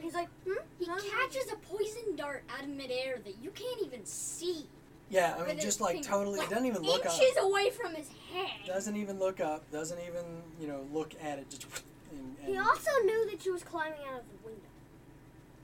[0.00, 0.54] He's like, hmm?
[0.80, 0.98] He Huh?
[1.00, 4.66] catches a poison dart out of midair that you can't even see.
[5.08, 7.12] Yeah, I mean, just like finger, totally, like it doesn't even look up.
[7.12, 8.50] Inches away from his head.
[8.66, 9.70] Doesn't even look up.
[9.70, 10.24] Doesn't even,
[10.60, 11.48] you know, look at it.
[11.48, 11.64] Just.
[12.10, 14.68] And, and He also knew that she was climbing out of the window.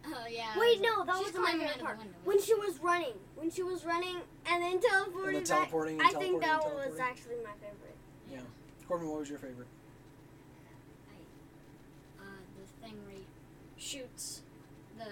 [0.07, 0.57] Oh yeah.
[0.57, 1.97] Wait, no, that She's wasn't my favorite part.
[1.99, 5.57] the window, When she was running, when she was running and then teleporting, And then
[5.59, 7.97] teleporting back, and I think that teleporting was actually my favorite.
[8.31, 8.39] Yeah.
[8.87, 9.67] Corbin, what was your favorite?
[12.21, 13.25] uh, the thing where he
[13.83, 14.43] shoots
[14.99, 15.07] the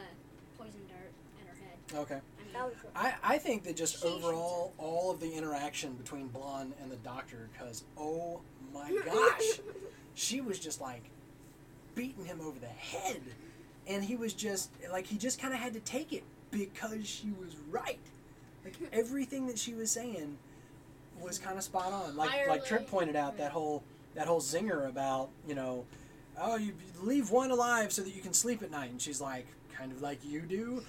[0.59, 2.01] poison dart at her head.
[2.03, 2.15] Okay.
[2.15, 2.75] I That mean, was.
[2.95, 6.97] I, I think that just She overall, all of the interaction between Blon and the
[6.97, 8.41] Doctor, because oh
[8.73, 9.61] my gosh,
[10.15, 11.03] she was just like
[11.95, 13.21] beating him over the head,
[13.87, 17.31] and he was just like he just kind of had to take it because she
[17.41, 17.99] was right.
[18.65, 20.37] Like everything that she was saying
[21.21, 22.17] was kind of spot on.
[22.17, 23.83] Like like Trip pointed out that whole
[24.15, 25.85] that whole zinger about you know,
[26.41, 26.73] oh you
[27.03, 30.03] leave one alive so that you can sleep at night, and she's like kind of
[30.03, 30.83] like you do.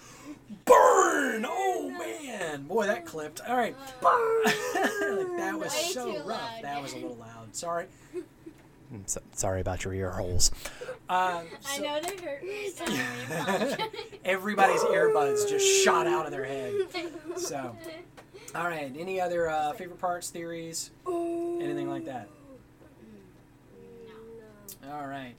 [0.66, 1.46] Burn!
[1.48, 3.42] Oh man, boy that clipped.
[3.48, 4.14] All right, like,
[5.38, 6.26] that was Way so rough.
[6.28, 6.64] loud.
[6.64, 7.56] That was a little loud.
[7.56, 7.86] Sorry.
[8.94, 10.52] Mm, so- sorry about your ear holes.
[11.08, 12.70] Uh, I know they hurt me.
[12.70, 13.78] Sorry.
[14.26, 16.74] Everybody's earbuds just shot out of their head.
[17.38, 17.76] So,
[18.54, 18.94] all right.
[18.98, 22.28] Any other uh, favorite parts, theories, anything like that?
[24.90, 25.34] All right.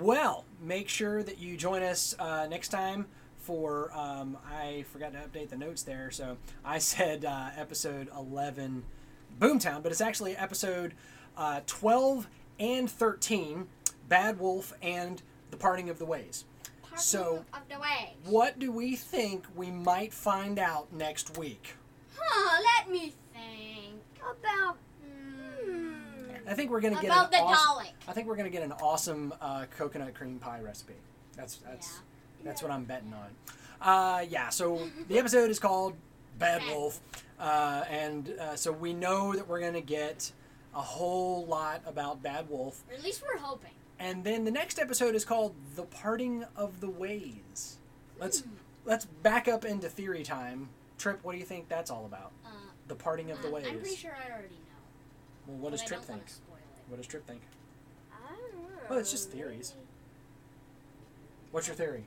[0.00, 3.06] Well, make sure that you join us uh, next time
[3.38, 3.90] for.
[3.94, 8.82] Um, I forgot to update the notes there, so I said uh, episode 11,
[9.40, 10.94] Boomtown, but it's actually episode
[11.36, 12.28] uh, 12
[12.60, 13.66] and 13,
[14.08, 16.44] Bad Wolf and The Parting of the Ways.
[16.96, 18.14] So- of the way.
[18.24, 21.74] What do we think we might find out next week?
[22.16, 22.62] Huh?
[22.78, 24.00] Let me think.
[24.20, 24.76] About.
[26.48, 27.90] I think we're gonna get About an the awesome, Dalek.
[28.08, 30.94] I think we're gonna get an awesome uh, coconut cream pie recipe.
[31.36, 32.00] That's that's
[32.44, 33.30] that's what I'm betting on.
[33.80, 34.48] Uh, yeah.
[34.50, 35.94] So the episode is called
[36.38, 37.00] Bad Wolf,
[37.40, 40.30] uh, and uh, so we know that we're gonna get
[40.74, 43.70] a whole lot about Bad Wolf, Or at least we're hoping.
[43.98, 47.78] and then the next episode is called The Parting of the Ways.
[48.18, 48.42] Let's
[48.84, 50.68] let's back up into theory time.
[50.98, 52.32] Trip, what do you think that's all about?
[52.44, 52.50] Uh,
[52.88, 53.66] The Parting of the Ways.
[53.68, 54.54] I'm pretty sure I already.
[55.46, 56.18] Well, what does Trip think?
[56.20, 56.90] wanna spoil it.
[56.90, 57.42] What does Trip think?
[58.12, 58.68] I don't know.
[58.88, 59.74] Well, it's just theories.
[61.50, 62.04] What's your theory?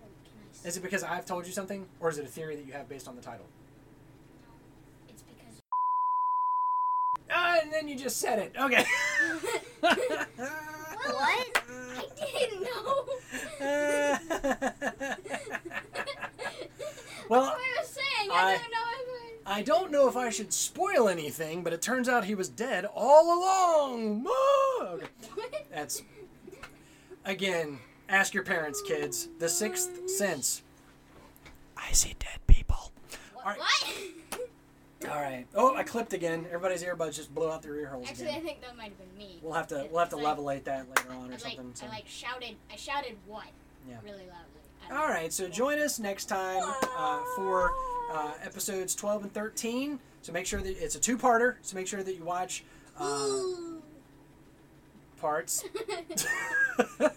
[0.00, 2.28] Well, can I say- Is it because I've told you something, or is it a
[2.28, 3.46] theory that you have based on the title?
[5.08, 5.60] It's because.
[7.34, 8.52] Ah, and then you just said it.
[8.58, 8.84] Okay.
[11.04, 11.62] What?
[11.68, 13.06] I didn't know.
[17.28, 18.30] well, That's what I was saying.
[18.30, 19.08] I- I, don't know if
[19.44, 22.86] I don't know if I should spoil anything, but it turns out he was dead
[22.94, 24.26] all along.
[24.82, 25.64] Okay.
[25.72, 26.02] That's
[27.24, 27.78] again.
[28.08, 29.28] Ask your parents, kids.
[29.38, 30.62] The sixth sense.
[31.76, 32.92] I see dead people.
[33.34, 33.44] What?
[33.46, 33.58] All right.
[35.00, 35.10] what?
[35.10, 35.46] All right.
[35.54, 36.44] Oh, I clipped again.
[36.46, 39.18] Everybody's earbuds just blew out their ear holes Actually, I think that might have been
[39.18, 39.38] me.
[39.42, 41.72] We'll have to we'll have to like- levelate that later on or I like, something.
[41.74, 41.86] so.
[41.86, 42.54] I like shouted.
[42.70, 43.46] I shouted what?
[43.88, 43.96] Yeah.
[44.04, 44.90] Really loudly.
[44.90, 45.14] All know.
[45.14, 46.62] right, so join us next time
[46.98, 47.72] uh, for
[48.12, 49.98] uh, episodes 12 and 13.
[50.22, 51.56] So make sure that it's a two-parter.
[51.62, 52.64] So make sure that you watch
[52.98, 53.42] uh,
[55.20, 55.64] parts,
[56.98, 57.08] and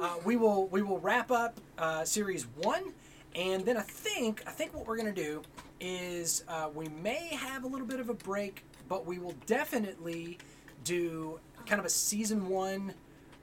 [0.00, 2.92] uh, we will we will wrap up uh, series one,
[3.34, 5.42] and then I think I think what we're gonna do
[5.80, 10.38] is uh, we may have a little bit of a break, but we will definitely
[10.84, 12.94] do kind of a season one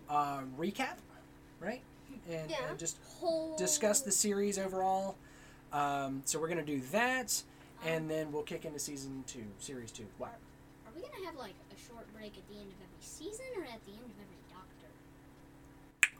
[0.10, 0.98] uh, recap,
[1.60, 1.82] right?
[2.30, 2.70] And, Yeah.
[2.70, 5.16] and just Whole- discuss the series overall.
[5.74, 7.42] Um, so we're gonna do that,
[7.84, 10.06] and then we'll kick into season two, series two.
[10.18, 10.28] Wow.
[10.28, 13.64] Are we gonna have like a short break at the end of every season or
[13.64, 16.16] at the end of every Doctor?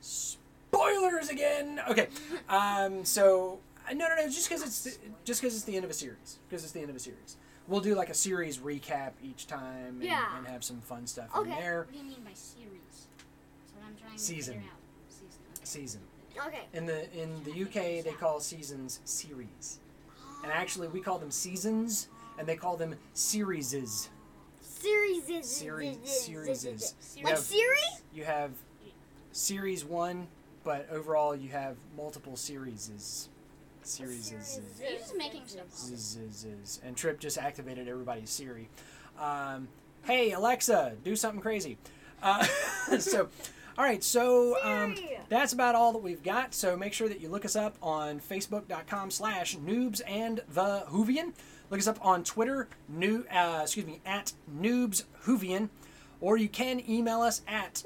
[0.00, 1.80] Spoilers again.
[1.88, 2.08] Okay.
[2.48, 4.24] Um, so uh, no, no, no.
[4.28, 6.38] Just because it's the, just because it's the end of a series.
[6.48, 7.36] Because it's the end of a series.
[7.66, 10.36] We'll do like a series recap each time, and, Yeah.
[10.36, 11.50] and have some fun stuff Okay.
[11.50, 11.78] in there.
[11.84, 13.06] What do you mean by series?
[13.58, 14.54] That's what I'm trying Season.
[14.54, 14.78] to figure out.
[15.66, 16.00] Season.
[16.46, 16.62] Okay.
[16.72, 19.78] In the in the UK, they call seasons series,
[20.42, 22.08] and actually we call them seasons,
[22.38, 24.08] and they call them serieses.
[24.60, 26.94] Series is Series serieses.
[27.16, 27.78] You Like have- Siri?
[28.12, 28.50] You have
[29.32, 30.26] series one,
[30.64, 33.28] but overall you have multiple serieses.
[33.82, 34.60] Series is.
[34.80, 36.86] Are you just making stuff up?
[36.86, 38.68] And Trip just activated everybody's Siri.
[39.18, 39.68] Um,
[40.04, 41.78] hey Alexa, do something crazy.
[42.22, 42.44] Uh,
[42.98, 43.28] so,
[43.76, 44.02] all right.
[44.04, 44.94] So um,
[45.28, 46.54] that's about all that we've got.
[46.54, 51.32] So make sure that you look us up on Facebook.com/slash Noobs and the Whovian.
[51.70, 55.68] Look us up on Twitter, new, uh, excuse me, at Noobs Whovian.
[56.20, 57.82] or you can email us at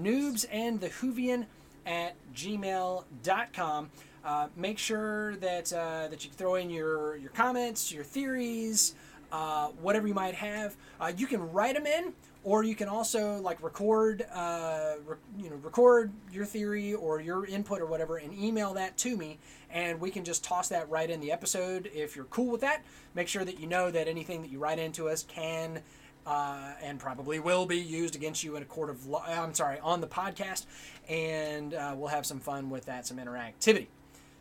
[0.00, 1.46] noobs and the Whovian
[1.84, 3.90] at gmail.com.
[4.24, 8.94] Uh, make sure that uh, that you throw in your your comments, your theories,
[9.32, 10.76] uh, whatever you might have.
[11.00, 12.12] Uh, you can write them in,
[12.44, 17.46] or you can also like record, uh, re- you know, record your theory or your
[17.46, 19.38] input or whatever, and email that to me,
[19.70, 22.82] and we can just toss that right in the episode if you're cool with that.
[23.14, 25.82] Make sure that you know that anything that you write into us can
[26.26, 29.24] uh, and probably will be used against you in a court of law.
[29.26, 30.66] I'm sorry, on the podcast,
[31.08, 33.86] and uh, we'll have some fun with that, some interactivity.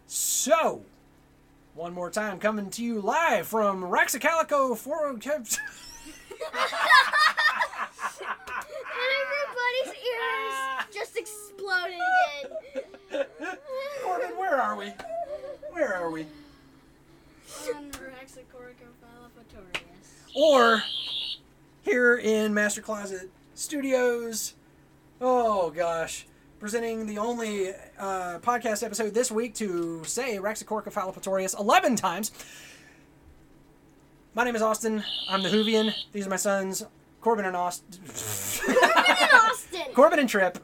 [0.07, 0.83] So,
[1.75, 5.17] one more time, coming to you live from Raxacalico for.
[8.21, 13.25] And everybody's ears just exploded again.
[14.03, 14.91] Corbin, where are we?
[15.71, 16.25] Where are we?
[17.75, 17.89] On
[20.35, 20.83] Or
[21.81, 24.53] here in Master Closet Studios.
[25.19, 26.25] Oh gosh.
[26.59, 32.31] Presenting the only uh, podcast episode this week to say fallopatorius 11 times.
[34.35, 35.03] My name is Austin.
[35.27, 35.93] I'm the Whovian.
[36.13, 36.83] These are my sons,
[37.21, 37.99] Corbin and Austin.
[38.67, 39.93] in Austin.
[39.93, 40.57] Corbin and Trip.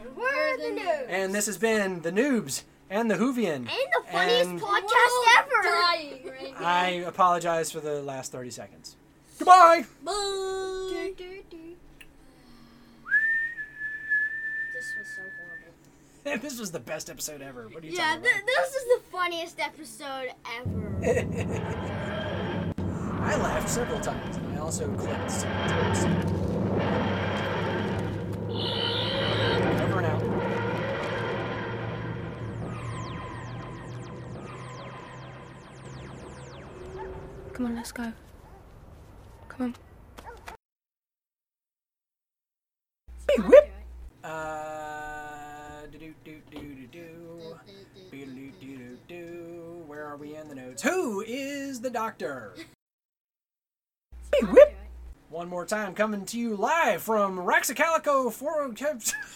[0.00, 1.06] And we're the news.
[1.08, 3.56] And this has been the Noobs and the Whovian.
[3.56, 5.62] And the funniest And podcast ever.
[5.62, 6.66] Dying right now.
[6.66, 8.96] I apologize for the last 30 seconds.
[9.38, 9.84] Goodbye!
[10.04, 10.12] Bye.
[10.12, 11.56] Do, do, do.
[14.74, 15.22] This was so
[16.24, 16.42] horrible.
[16.42, 17.68] this was the best episode ever.
[17.68, 20.98] What are you Yeah, talking th- this is the funniest episode ever.
[23.20, 26.04] I laughed several times, and I also clicked several times.
[29.80, 30.22] Over and out.
[37.54, 38.12] Come on, let's go.
[39.48, 39.74] Come on.
[43.26, 43.72] Hey, whip!
[44.22, 47.58] Uh, do do do do do do.
[48.10, 49.84] Do do do.
[49.86, 50.82] Where are we in the notes?
[50.82, 52.52] Who is the doctor?
[54.38, 54.76] Hey, whip!
[55.30, 58.72] One more time, coming to you live from Raxacalico for.